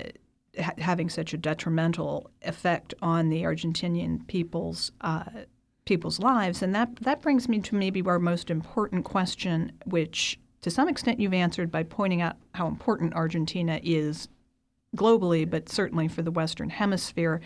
having 0.56 1.08
such 1.08 1.34
a 1.34 1.36
detrimental 1.36 2.30
effect 2.42 2.94
on 3.02 3.28
the 3.28 3.42
Argentinian 3.42 4.24
people's 4.28 4.92
uh, 5.00 5.24
people's 5.84 6.20
lives, 6.20 6.62
and 6.62 6.72
that 6.74 6.94
that 6.96 7.20
brings 7.20 7.48
me 7.48 7.58
to 7.58 7.74
maybe 7.74 8.00
our 8.02 8.20
most 8.20 8.50
important 8.50 9.04
question, 9.04 9.72
which 9.84 10.38
to 10.64 10.70
some 10.70 10.88
extent 10.88 11.20
you've 11.20 11.34
answered 11.34 11.70
by 11.70 11.82
pointing 11.82 12.22
out 12.22 12.36
how 12.54 12.66
important 12.66 13.12
Argentina 13.12 13.78
is 13.82 14.28
globally, 14.96 15.48
but 15.48 15.68
certainly 15.68 16.08
for 16.08 16.22
the 16.22 16.30
Western 16.30 16.70
Hemisphere, 16.70 17.42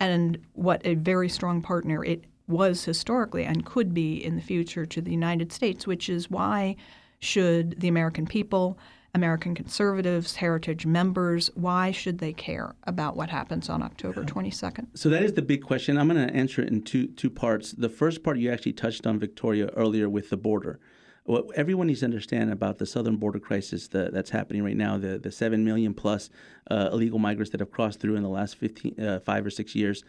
and 0.00 0.36
what 0.54 0.82
a 0.84 0.94
very 0.94 1.28
strong 1.28 1.62
partner 1.62 2.04
it 2.04 2.24
was 2.48 2.84
historically 2.84 3.44
and 3.44 3.64
could 3.64 3.94
be 3.94 4.16
in 4.16 4.34
the 4.34 4.42
future 4.42 4.84
to 4.84 5.00
the 5.00 5.12
United 5.12 5.52
States, 5.52 5.86
which 5.86 6.08
is 6.08 6.28
why 6.28 6.74
should 7.20 7.80
the 7.80 7.86
American 7.86 8.26
people, 8.26 8.76
American 9.14 9.54
conservatives, 9.54 10.34
heritage 10.34 10.84
members, 10.84 11.52
why 11.54 11.92
should 11.92 12.18
they 12.18 12.32
care 12.32 12.74
about 12.82 13.16
what 13.16 13.30
happens 13.30 13.68
on 13.68 13.80
October 13.80 14.24
22nd? 14.24 14.88
So 14.94 15.08
that 15.10 15.22
is 15.22 15.34
the 15.34 15.42
big 15.42 15.62
question. 15.62 15.96
I'm 15.96 16.08
going 16.08 16.26
to 16.26 16.34
answer 16.34 16.62
it 16.62 16.68
in 16.68 16.82
two 16.82 17.06
two 17.06 17.30
parts. 17.30 17.70
The 17.70 17.88
first 17.88 18.24
part 18.24 18.38
you 18.38 18.50
actually 18.50 18.72
touched 18.72 19.06
on 19.06 19.20
Victoria 19.20 19.68
earlier 19.76 20.08
with 20.08 20.30
the 20.30 20.36
border 20.36 20.80
what 21.26 21.46
everyone 21.54 21.88
needs 21.88 22.00
to 22.00 22.06
understand 22.06 22.52
about 22.52 22.78
the 22.78 22.86
southern 22.86 23.16
border 23.16 23.38
crisis 23.38 23.88
that, 23.88 24.12
that's 24.12 24.30
happening 24.30 24.62
right 24.62 24.76
now, 24.76 24.96
the, 24.96 25.18
the 25.18 25.30
7 25.30 25.64
million 25.64 25.92
plus 25.92 26.30
uh, 26.70 26.90
illegal 26.92 27.18
migrants 27.18 27.50
that 27.50 27.60
have 27.60 27.70
crossed 27.70 28.00
through 28.00 28.16
in 28.16 28.22
the 28.22 28.28
last 28.28 28.56
15, 28.56 29.00
uh, 29.00 29.20
five 29.20 29.44
or 29.44 29.50
six 29.50 29.74
years, 29.74 30.04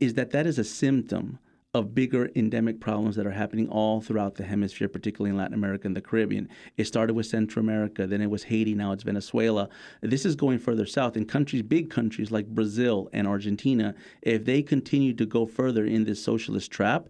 is 0.00 0.14
that 0.14 0.30
that 0.32 0.46
is 0.46 0.58
a 0.58 0.64
symptom 0.64 1.38
of 1.74 1.94
bigger 1.94 2.30
endemic 2.34 2.80
problems 2.80 3.14
that 3.14 3.26
are 3.26 3.30
happening 3.30 3.68
all 3.68 4.00
throughout 4.00 4.34
the 4.34 4.42
hemisphere, 4.42 4.88
particularly 4.88 5.30
in 5.30 5.36
Latin 5.36 5.54
America 5.54 5.86
and 5.86 5.94
the 5.94 6.00
Caribbean. 6.00 6.48
It 6.76 6.86
started 6.86 7.14
with 7.14 7.26
Central 7.26 7.62
America, 7.62 8.06
then 8.06 8.22
it 8.22 8.30
was 8.30 8.44
Haiti, 8.44 8.74
now 8.74 8.92
it's 8.92 9.02
Venezuela. 9.02 9.68
This 10.00 10.24
is 10.24 10.34
going 10.34 10.58
further 10.58 10.86
south. 10.86 11.16
In 11.16 11.26
countries, 11.26 11.62
big 11.62 11.90
countries 11.90 12.30
like 12.30 12.46
Brazil 12.46 13.10
and 13.12 13.28
Argentina, 13.28 13.94
if 14.22 14.44
they 14.44 14.62
continue 14.62 15.12
to 15.14 15.26
go 15.26 15.44
further 15.44 15.84
in 15.84 16.04
this 16.04 16.22
socialist 16.22 16.70
trap, 16.70 17.08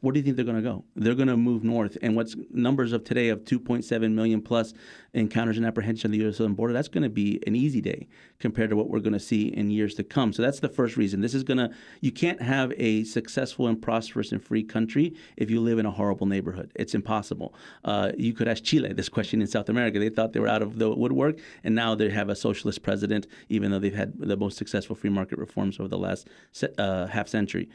where 0.00 0.12
do 0.12 0.18
you 0.18 0.24
think 0.24 0.36
they're 0.36 0.44
going 0.44 0.56
to 0.56 0.62
go? 0.62 0.84
They're 0.96 1.14
going 1.14 1.28
to 1.28 1.36
move 1.36 1.62
north. 1.62 1.96
And 2.02 2.16
what's 2.16 2.34
numbers 2.50 2.92
of 2.92 3.04
today 3.04 3.28
of 3.28 3.44
2.7 3.44 4.12
million 4.12 4.42
plus 4.42 4.74
encounters 5.14 5.56
and 5.56 5.64
apprehension 5.64 6.08
on 6.08 6.12
the 6.12 6.18
U.S. 6.18 6.36
southern 6.36 6.54
border, 6.54 6.72
that's 6.72 6.88
going 6.88 7.04
to 7.04 7.08
be 7.08 7.40
an 7.46 7.54
easy 7.54 7.80
day 7.80 8.08
compared 8.38 8.70
to 8.70 8.76
what 8.76 8.88
we're 8.88 9.00
going 9.00 9.12
to 9.12 9.20
see 9.20 9.48
in 9.48 9.70
years 9.70 9.94
to 9.94 10.04
come. 10.04 10.32
So 10.32 10.42
that's 10.42 10.60
the 10.60 10.68
first 10.68 10.96
reason. 10.96 11.20
This 11.20 11.34
is 11.34 11.44
going 11.44 11.58
to, 11.58 11.70
you 12.00 12.10
can't 12.10 12.42
have 12.42 12.72
a 12.76 13.04
successful 13.04 13.68
and 13.68 13.80
prosperous 13.80 14.32
and 14.32 14.42
free 14.42 14.64
country 14.64 15.14
if 15.36 15.50
you 15.50 15.60
live 15.60 15.78
in 15.78 15.86
a 15.86 15.90
horrible 15.90 16.26
neighborhood. 16.26 16.72
It's 16.74 16.94
impossible. 16.94 17.54
Uh, 17.84 18.12
you 18.18 18.32
could 18.32 18.48
ask 18.48 18.64
Chile 18.64 18.92
this 18.92 19.08
question 19.08 19.40
in 19.40 19.46
South 19.46 19.68
America. 19.68 19.98
They 19.98 20.10
thought 20.10 20.32
they 20.32 20.40
were 20.40 20.48
out 20.48 20.62
of 20.62 20.78
the 20.78 20.90
woodwork, 20.90 21.38
and 21.62 21.74
now 21.74 21.94
they 21.94 22.10
have 22.10 22.28
a 22.28 22.36
socialist 22.36 22.82
president, 22.82 23.26
even 23.48 23.70
though 23.70 23.78
they've 23.78 23.94
had 23.94 24.18
the 24.18 24.36
most 24.36 24.58
successful 24.58 24.96
free 24.96 25.10
market 25.10 25.38
reforms 25.38 25.78
over 25.78 25.88
the 25.88 25.98
last 25.98 26.28
uh, 26.76 27.06
half 27.06 27.28
century. 27.28 27.68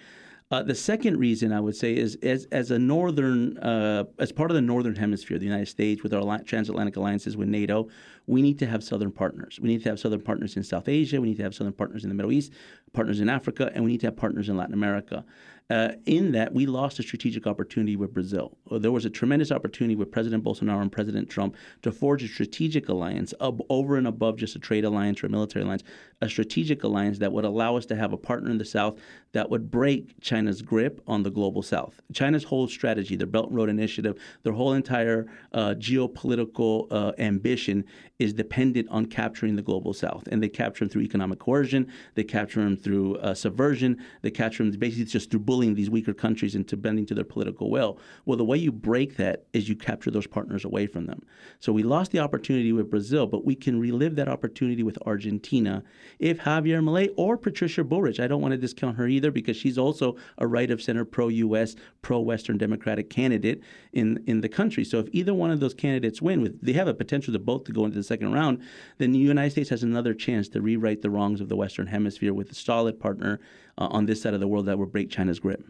Uh, 0.51 0.61
the 0.61 0.75
second 0.75 1.17
reason 1.17 1.53
I 1.53 1.61
would 1.61 1.77
say 1.77 1.95
is 1.95 2.17
as, 2.21 2.45
as 2.51 2.71
a 2.71 2.77
northern, 2.77 3.57
uh, 3.59 4.03
as 4.19 4.33
part 4.33 4.51
of 4.51 4.55
the 4.55 4.61
northern 4.61 4.95
hemisphere, 4.95 5.39
the 5.39 5.45
United 5.45 5.69
States, 5.69 6.03
with 6.03 6.13
our 6.13 6.39
transatlantic 6.43 6.97
alliances 6.97 7.37
with 7.37 7.47
NATO, 7.47 7.87
we 8.27 8.41
need 8.41 8.59
to 8.59 8.65
have 8.65 8.83
southern 8.83 9.11
partners. 9.11 9.59
We 9.61 9.69
need 9.69 9.81
to 9.83 9.89
have 9.89 9.99
southern 9.99 10.21
partners 10.21 10.57
in 10.57 10.63
South 10.63 10.89
Asia. 10.89 11.21
We 11.21 11.29
need 11.29 11.37
to 11.37 11.43
have 11.43 11.55
southern 11.55 11.73
partners 11.73 12.03
in 12.03 12.09
the 12.09 12.15
Middle 12.15 12.33
East, 12.33 12.51
partners 12.91 13.21
in 13.21 13.29
Africa, 13.29 13.71
and 13.73 13.85
we 13.85 13.91
need 13.91 14.01
to 14.01 14.07
have 14.07 14.17
partners 14.17 14.49
in 14.49 14.57
Latin 14.57 14.73
America. 14.73 15.23
Uh, 15.69 15.93
in 16.05 16.33
that, 16.33 16.53
we 16.53 16.65
lost 16.65 16.99
a 16.99 17.03
strategic 17.03 17.47
opportunity 17.47 17.95
with 17.95 18.13
Brazil. 18.13 18.57
Uh, 18.69 18.77
there 18.77 18.91
was 18.91 19.05
a 19.05 19.09
tremendous 19.09 19.53
opportunity 19.53 19.95
with 19.95 20.11
President 20.11 20.43
Bolsonaro 20.43 20.81
and 20.81 20.91
President 20.91 21.29
Trump 21.29 21.55
to 21.81 21.93
forge 21.93 22.23
a 22.23 22.27
strategic 22.27 22.89
alliance 22.89 23.33
over 23.39 23.95
and 23.95 24.05
above 24.05 24.35
just 24.35 24.57
a 24.57 24.59
trade 24.59 24.83
alliance 24.83 25.23
or 25.23 25.27
a 25.27 25.29
military 25.29 25.63
alliance, 25.63 25.83
a 26.21 26.29
strategic 26.29 26.83
alliance 26.83 27.17
that 27.19 27.31
would 27.31 27.45
allow 27.45 27.77
us 27.77 27.85
to 27.87 27.95
have 27.95 28.13
a 28.13 28.17
partner 28.17 28.51
in 28.51 28.57
the 28.57 28.65
South 28.65 28.99
that 29.31 29.49
would 29.49 29.71
break 29.71 30.19
China's 30.21 30.61
grip 30.61 31.01
on 31.07 31.23
the 31.23 31.31
global 31.31 31.61
South. 31.61 32.01
China's 32.13 32.43
whole 32.43 32.67
strategy, 32.67 33.15
their 33.15 33.27
Belt 33.27 33.47
and 33.47 33.57
Road 33.57 33.69
Initiative, 33.69 34.19
their 34.43 34.53
whole 34.53 34.73
entire 34.73 35.27
uh, 35.53 35.73
geopolitical 35.77 36.87
uh, 36.91 37.13
ambition 37.17 37.85
is 38.19 38.33
dependent 38.33 38.87
on 38.89 39.05
capturing 39.05 39.55
the 39.55 39.61
global 39.61 39.93
South. 39.93 40.27
And 40.31 40.43
they 40.43 40.49
capture 40.49 40.85
them 40.85 40.89
through 40.89 41.01
economic 41.03 41.39
coercion, 41.39 41.91
they 42.15 42.23
capture 42.23 42.61
them 42.63 42.75
through 42.77 43.15
uh, 43.17 43.33
subversion, 43.33 43.97
they 44.21 44.31
capture 44.31 44.63
them 44.63 44.77
basically 44.77 45.05
just 45.05 45.31
through 45.31 45.39
bullying 45.39 45.61
bullying 45.61 45.75
these 45.75 45.89
weaker 45.91 46.13
countries 46.13 46.55
into 46.55 46.75
bending 46.75 47.05
to 47.05 47.13
their 47.13 47.23
political 47.23 47.69
will. 47.69 47.99
Well, 48.25 48.37
the 48.37 48.43
way 48.43 48.57
you 48.57 48.71
break 48.71 49.17
that 49.17 49.45
is 49.53 49.69
you 49.69 49.75
capture 49.75 50.09
those 50.09 50.27
partners 50.27 50.65
away 50.65 50.87
from 50.87 51.05
them. 51.05 51.21
So 51.59 51.71
we 51.71 51.83
lost 51.83 52.11
the 52.11 52.19
opportunity 52.19 52.71
with 52.73 52.89
Brazil, 52.89 53.27
but 53.27 53.45
we 53.45 53.55
can 53.55 53.79
relive 53.79 54.15
that 54.15 54.27
opportunity 54.27 54.81
with 54.81 54.97
Argentina 55.05 55.83
if 56.19 56.39
Javier 56.39 56.83
Milei 56.83 57.09
or 57.17 57.37
Patricia 57.37 57.83
Bullrich, 57.83 58.19
I 58.19 58.27
don't 58.27 58.41
want 58.41 58.53
to 58.53 58.57
discount 58.57 58.97
her 58.97 59.07
either 59.07 59.31
because 59.31 59.57
she's 59.57 59.77
also 59.77 60.15
a 60.37 60.47
right 60.47 60.69
of 60.71 60.81
center 60.81 61.05
pro 61.05 61.27
US, 61.27 61.75
pro 62.01 62.19
Western 62.19 62.57
Democratic 62.57 63.09
candidate 63.09 63.61
in, 63.93 64.23
in 64.27 64.41
the 64.41 64.49
country. 64.49 64.83
So 64.83 64.99
if 64.99 65.07
either 65.11 65.33
one 65.33 65.51
of 65.51 65.59
those 65.59 65.73
candidates 65.73 66.21
win, 66.21 66.41
with 66.41 66.61
they 66.61 66.73
have 66.73 66.87
a 66.87 66.93
potential 66.93 67.33
to 67.33 67.39
both 67.39 67.63
to 67.65 67.71
go 67.71 67.85
into 67.85 67.97
the 67.97 68.03
second 68.03 68.33
round, 68.33 68.61
then 68.97 69.11
the 69.11 69.19
United 69.19 69.51
States 69.51 69.69
has 69.69 69.83
another 69.83 70.13
chance 70.13 70.47
to 70.49 70.61
rewrite 70.61 71.01
the 71.01 71.09
wrongs 71.09 71.41
of 71.41 71.49
the 71.49 71.55
Western 71.55 71.87
Hemisphere 71.87 72.33
with 72.33 72.51
a 72.51 72.55
solid 72.55 72.99
partner 72.99 73.39
uh, 73.77 73.87
on 73.87 74.05
this 74.05 74.21
side 74.21 74.33
of 74.33 74.39
the 74.39 74.47
world 74.47 74.65
that 74.65 74.77
will 74.77 74.85
break 74.85 75.09
China's 75.09 75.39
grip. 75.39 75.63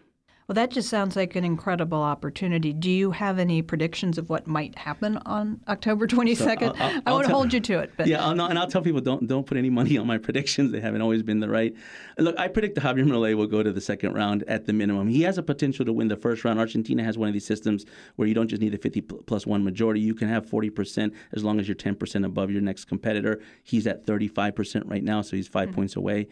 Well, 0.47 0.55
that 0.55 0.71
just 0.71 0.89
sounds 0.89 1.15
like 1.15 1.35
an 1.35 1.45
incredible 1.45 2.01
opportunity. 2.01 2.73
Do 2.73 2.89
you 2.89 3.11
have 3.11 3.39
any 3.39 3.61
predictions 3.61 4.17
of 4.17 4.29
what 4.29 4.47
might 4.47 4.77
happen 4.77 5.17
on 5.25 5.61
October 5.67 6.07
22nd? 6.07 6.35
So 6.35 6.47
I'll, 6.49 6.75
I'll, 6.77 7.01
I 7.05 7.11
won't 7.11 7.27
tell, 7.27 7.35
hold 7.35 7.53
you 7.53 7.59
to 7.61 7.79
it. 7.79 7.91
But. 7.95 8.07
Yeah, 8.07 8.25
I'll, 8.25 8.31
and 8.31 8.59
I'll 8.59 8.67
tell 8.67 8.81
people 8.81 9.01
don't 9.01 9.27
don't 9.27 9.45
put 9.45 9.57
any 9.57 9.69
money 9.69 9.97
on 9.97 10.07
my 10.07 10.17
predictions. 10.17 10.71
They 10.71 10.81
haven't 10.81 11.01
always 11.01 11.23
been 11.23 11.39
the 11.39 11.49
right. 11.49 11.73
Look, 12.17 12.37
I 12.37 12.47
predict 12.47 12.75
that 12.75 12.83
Javier 12.83 13.05
Milei 13.05 13.35
will 13.35 13.47
go 13.47 13.63
to 13.63 13.71
the 13.71 13.81
second 13.81 14.13
round 14.13 14.43
at 14.47 14.65
the 14.65 14.73
minimum. 14.73 15.07
He 15.07 15.21
has 15.23 15.37
a 15.37 15.43
potential 15.43 15.85
to 15.85 15.93
win 15.93 16.07
the 16.07 16.17
first 16.17 16.43
round. 16.43 16.59
Argentina 16.59 17.03
has 17.03 17.17
one 17.17 17.27
of 17.27 17.33
these 17.33 17.45
systems 17.45 17.85
where 18.15 18.27
you 18.27 18.33
don't 18.33 18.47
just 18.47 18.61
need 18.61 18.73
a 18.73 18.77
50 18.77 19.01
plus 19.01 19.45
one 19.45 19.63
majority. 19.63 20.01
You 20.01 20.15
can 20.15 20.27
have 20.27 20.45
40% 20.45 21.13
as 21.33 21.43
long 21.43 21.59
as 21.59 21.67
you're 21.67 21.75
10% 21.75 22.25
above 22.25 22.51
your 22.51 22.61
next 22.61 22.85
competitor. 22.85 23.41
He's 23.63 23.87
at 23.87 24.05
35% 24.05 24.89
right 24.89 25.03
now, 25.03 25.21
so 25.21 25.35
he's 25.35 25.47
5 25.47 25.67
mm-hmm. 25.67 25.75
points 25.75 25.95
away. 25.95 26.27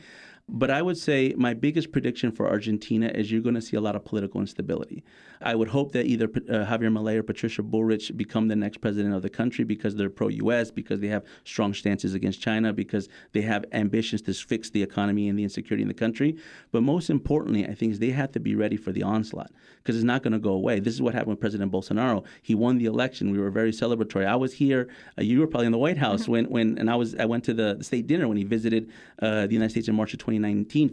But 0.51 0.71
I 0.71 0.81
would 0.81 0.97
say 0.97 1.33
my 1.37 1.53
biggest 1.53 1.91
prediction 1.91 2.31
for 2.31 2.49
Argentina 2.49 3.07
is 3.07 3.31
you're 3.31 3.41
going 3.41 3.55
to 3.55 3.61
see 3.61 3.77
a 3.77 3.81
lot 3.81 3.95
of 3.95 4.03
political 4.03 4.41
instability. 4.41 5.03
I 5.41 5.55
would 5.55 5.69
hope 5.69 5.91
that 5.91 6.05
either 6.05 6.25
uh, 6.25 6.65
Javier 6.65 6.91
Milei 6.91 7.17
or 7.17 7.23
Patricia 7.23 7.61
Bullrich 7.61 8.15
become 8.17 8.47
the 8.47 8.55
next 8.55 8.81
president 8.81 9.13
of 9.13 9.21
the 9.21 9.29
country 9.29 9.63
because 9.63 9.95
they're 9.95 10.09
pro-U.S., 10.09 10.71
because 10.71 10.99
they 10.99 11.07
have 11.07 11.23
strong 11.43 11.73
stances 11.73 12.13
against 12.13 12.41
China, 12.41 12.73
because 12.73 13.07
they 13.31 13.41
have 13.41 13.63
ambitions 13.71 14.21
to 14.23 14.33
fix 14.33 14.69
the 14.69 14.81
economy 14.81 15.29
and 15.29 15.37
the 15.37 15.43
insecurity 15.43 15.83
in 15.83 15.87
the 15.87 15.93
country. 15.93 16.35
But 16.71 16.81
most 16.81 17.09
importantly, 17.09 17.65
I 17.65 17.75
think 17.75 17.93
is 17.93 17.99
they 17.99 18.09
have 18.09 18.31
to 18.33 18.39
be 18.39 18.55
ready 18.55 18.75
for 18.75 18.91
the 18.91 19.03
onslaught 19.03 19.51
because 19.77 19.95
it's 19.95 20.05
not 20.05 20.23
going 20.23 20.33
to 20.33 20.39
go 20.39 20.51
away. 20.51 20.79
This 20.79 20.93
is 20.93 21.01
what 21.01 21.13
happened 21.13 21.31
with 21.31 21.39
President 21.39 21.71
Bolsonaro. 21.71 22.25
He 22.41 22.55
won 22.55 22.77
the 22.77 22.85
election. 22.85 23.31
We 23.31 23.39
were 23.39 23.49
very 23.49 23.71
celebratory. 23.71 24.25
I 24.25 24.35
was 24.35 24.53
here. 24.53 24.89
Uh, 25.17 25.23
you 25.23 25.39
were 25.39 25.47
probably 25.47 25.67
in 25.67 25.71
the 25.71 25.77
White 25.77 25.97
House 25.97 26.23
mm-hmm. 26.23 26.31
when, 26.31 26.45
when, 26.49 26.77
and 26.77 26.89
I 26.89 26.95
was. 26.95 27.15
I 27.15 27.25
went 27.25 27.43
to 27.45 27.53
the 27.53 27.77
state 27.81 28.07
dinner 28.07 28.27
when 28.27 28.37
he 28.37 28.43
visited 28.43 28.89
uh, 29.21 29.47
the 29.47 29.53
United 29.53 29.71
States 29.71 29.87
in 29.87 29.95
March 29.95 30.13
of 30.13 30.19
2019, 30.19 30.38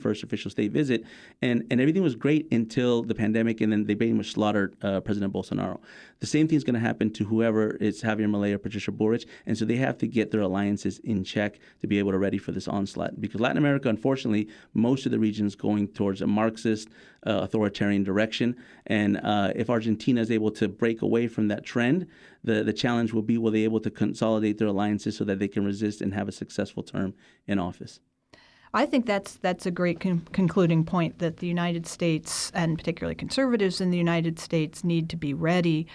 first 0.01 0.23
official 0.23 0.51
state 0.51 0.73
visit, 0.73 1.05
and 1.43 1.65
and 1.71 1.81
everything 1.81 2.03
was 2.03 2.15
great 2.15 2.47
until 2.53 3.03
the 3.03 3.15
pandemic, 3.15 3.61
and 3.61 3.73
then 3.73 3.85
they 3.87 3.95
pretty 3.95 4.13
much 4.13 4.33
slaughtered 4.33 4.77
uh, 4.83 5.01
President 5.01 5.33
Bolsonaro. 5.33 5.81
The 6.21 6.27
same 6.27 6.49
thing 6.49 6.57
is 6.57 6.65
going 6.65 6.75
to 6.75 6.81
happen 6.81 7.11
to 7.11 7.25
whoever 7.25 7.73
is 7.77 8.03
Javier 8.03 8.29
Milei 8.29 8.53
or 8.53 8.59
Patricia 8.59 8.93
Bullrich, 8.93 9.27
and 9.47 9.57
so 9.57 9.65
they 9.65 9.77
have 9.77 9.99
to 9.99 10.07
get 10.07 10.31
their 10.31 10.41
alliances 10.41 10.99
in 11.01 11.25
check 11.25 11.59
to 11.81 11.87
be 11.87 11.99
able 11.99 12.13
to 12.13 12.19
ready 12.19 12.39
for 12.39 12.53
this 12.53 12.69
onslaught. 12.69 13.21
Because 13.21 13.41
Latin 13.41 13.59
America, 13.59 13.89
unfortunately, 13.89 14.49
most 14.73 15.07
of 15.07 15.13
the 15.13 15.19
region 15.19 15.47
is 15.47 15.55
going 15.55 15.89
towards 15.89 16.23
a 16.23 16.27
Marxist, 16.27 16.89
uh, 17.27 17.41
authoritarian 17.43 18.05
direction, 18.05 18.57
and 18.87 19.19
uh, 19.23 19.53
if 19.55 19.69
Argentina 19.69 20.21
is 20.21 20.31
able 20.31 20.51
to 20.53 20.69
break 20.69 21.03
away 21.03 21.29
from 21.29 21.49
that 21.49 21.65
trend, 21.65 22.07
the 22.45 22.63
the 22.63 22.73
challenge 22.73 23.13
will 23.13 23.23
be 23.23 23.37
will 23.37 23.51
they 23.51 23.65
able 23.65 23.81
to 23.81 23.91
consolidate 23.91 24.59
their 24.59 24.69
alliances 24.69 25.17
so 25.17 25.25
that 25.25 25.39
they 25.39 25.49
can 25.49 25.65
resist 25.65 26.01
and 26.01 26.15
have 26.15 26.29
a 26.29 26.33
successful 26.33 26.83
term 26.83 27.15
in 27.47 27.59
office. 27.59 28.01
I 28.74 28.87
think 28.87 29.07
that's 29.07 29.35
that's 29.37 29.66
a 29.66 29.70
great 29.70 30.00
con- 30.00 30.26
concluding 30.33 30.85
point 30.85 31.18
that 31.18 31.38
the 31.38 31.46
United 31.46 31.87
States 31.87 32.50
and 32.55 32.76
particularly 32.76 33.14
conservatives 33.14 33.81
in 33.81 33.90
the 33.90 33.98
United 33.98 34.38
States 34.38 34.85
need 34.85 35.09
to 35.11 35.16
be 35.16 35.35
ready 35.35 35.87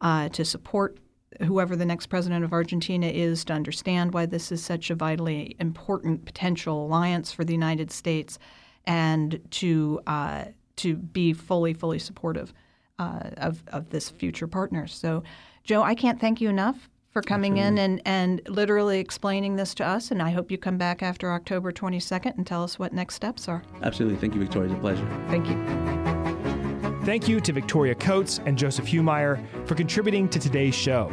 uh, 0.00 0.28
to 0.30 0.44
support 0.44 0.98
whoever 1.42 1.76
the 1.76 1.84
next 1.84 2.06
president 2.06 2.44
of 2.44 2.52
Argentina 2.52 3.06
is 3.06 3.44
to 3.44 3.52
understand 3.52 4.12
why 4.12 4.26
this 4.26 4.50
is 4.50 4.62
such 4.62 4.90
a 4.90 4.94
vitally 4.94 5.56
important 5.60 6.24
potential 6.24 6.86
alliance 6.86 7.32
for 7.32 7.44
the 7.44 7.52
United 7.52 7.90
States 7.90 8.38
and 8.84 9.40
to 9.50 10.00
uh, 10.06 10.44
to 10.76 10.96
be 10.96 11.32
fully 11.32 11.74
fully 11.74 11.98
supportive 11.98 12.52
uh, 12.98 13.30
of 13.36 13.62
of 13.68 13.90
this 13.90 14.08
future 14.08 14.46
partner. 14.46 14.86
So, 14.86 15.22
Joe, 15.64 15.82
I 15.82 15.94
can't 15.94 16.20
thank 16.20 16.40
you 16.40 16.48
enough 16.48 16.88
for 17.12 17.22
coming 17.22 17.58
Absolutely. 17.58 17.84
in 17.84 17.90
and, 17.90 18.02
and 18.06 18.48
literally 18.48 18.98
explaining 18.98 19.56
this 19.56 19.74
to 19.74 19.86
us. 19.86 20.10
And 20.10 20.22
I 20.22 20.30
hope 20.30 20.50
you 20.50 20.58
come 20.58 20.78
back 20.78 21.02
after 21.02 21.32
October 21.32 21.72
22nd 21.72 22.36
and 22.36 22.46
tell 22.46 22.62
us 22.62 22.78
what 22.78 22.92
next 22.92 23.14
steps 23.14 23.48
are. 23.48 23.62
Absolutely. 23.82 24.18
Thank 24.18 24.34
you, 24.34 24.40
Victoria. 24.40 24.70
It's 24.70 24.78
a 24.78 24.80
pleasure. 24.80 25.24
Thank 25.28 25.48
you. 25.48 27.00
Thank 27.04 27.28
you 27.28 27.40
to 27.40 27.52
Victoria 27.52 27.94
Coates 27.94 28.40
and 28.44 28.56
Joseph 28.56 28.86
Humire 28.86 29.42
for 29.66 29.74
contributing 29.74 30.28
to 30.28 30.38
today's 30.38 30.74
show. 30.74 31.10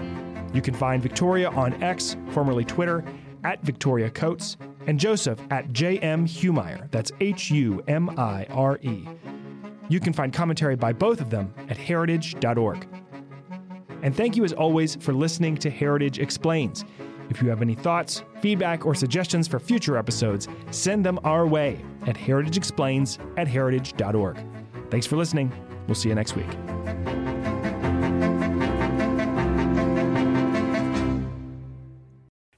You 0.54 0.62
can 0.62 0.74
find 0.74 1.02
Victoria 1.02 1.50
on 1.50 1.82
X, 1.82 2.18
formerly 2.32 2.66
Twitter, 2.66 3.04
at 3.44 3.64
Victoria 3.64 4.10
Coates, 4.10 4.58
and 4.86 5.00
Joseph 5.00 5.40
at 5.50 5.70
JM 5.70 6.28
Humire. 6.28 6.90
That's 6.92 7.12
H 7.20 7.52
U 7.52 7.84
M 7.88 8.10
I 8.20 8.46
R 8.50 8.80
E. 8.82 9.08
You 9.90 10.00
can 10.00 10.14
find 10.14 10.34
commentary 10.34 10.76
by 10.76 10.94
both 10.94 11.22
of 11.22 11.30
them 11.30 11.54
at 11.70 11.78
heritage.org. 11.78 12.88
And 14.04 14.16
thank 14.16 14.36
you 14.36 14.44
as 14.44 14.54
always 14.54 14.96
for 14.96 15.14
listening 15.14 15.58
to 15.58 15.70
Heritage 15.70 16.20
Explains. 16.20 16.86
If 17.30 17.42
you 17.42 17.50
have 17.50 17.62
any 17.62 17.76
thoughts, 17.76 18.24
feedback, 18.42 18.86
or 18.86 18.96
suggestions 18.96 19.48
for 19.48 19.60
future 19.60 19.98
episodes, 19.98 20.48
send 20.72 21.06
them 21.06 21.20
our 21.24 21.46
way 21.46 21.84
at 22.06 22.16
heritageexplains 22.16 23.18
at 23.38 23.48
heritage.org. 23.48 24.38
Thanks 24.90 25.06
for 25.06 25.18
listening. 25.18 25.52
We'll 25.88 25.96
see 25.96 26.10
you 26.10 26.16
next 26.16 26.36
week. 26.36 26.48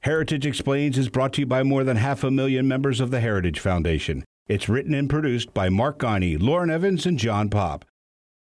Heritage 0.02 0.46
Explains 0.46 0.98
is 0.98 1.10
brought 1.10 1.34
to 1.34 1.42
you 1.42 1.46
by 1.46 1.62
more 1.62 1.84
than 1.84 1.98
half 1.98 2.24
a 2.24 2.32
million 2.32 2.68
members 2.68 3.00
of 3.00 3.12
the 3.12 3.20
Heritage 3.20 3.60
Foundation. 3.60 4.24
It's 4.48 4.68
written 4.68 4.94
and 4.96 5.10
produced 5.10 5.54
by 5.54 5.70
Mark 5.70 6.00
Ghani, 6.00 6.42
Lauren 6.42 6.72
Evans, 6.72 7.06
and 7.06 7.20
John 7.20 7.50
Pop. 7.50 7.86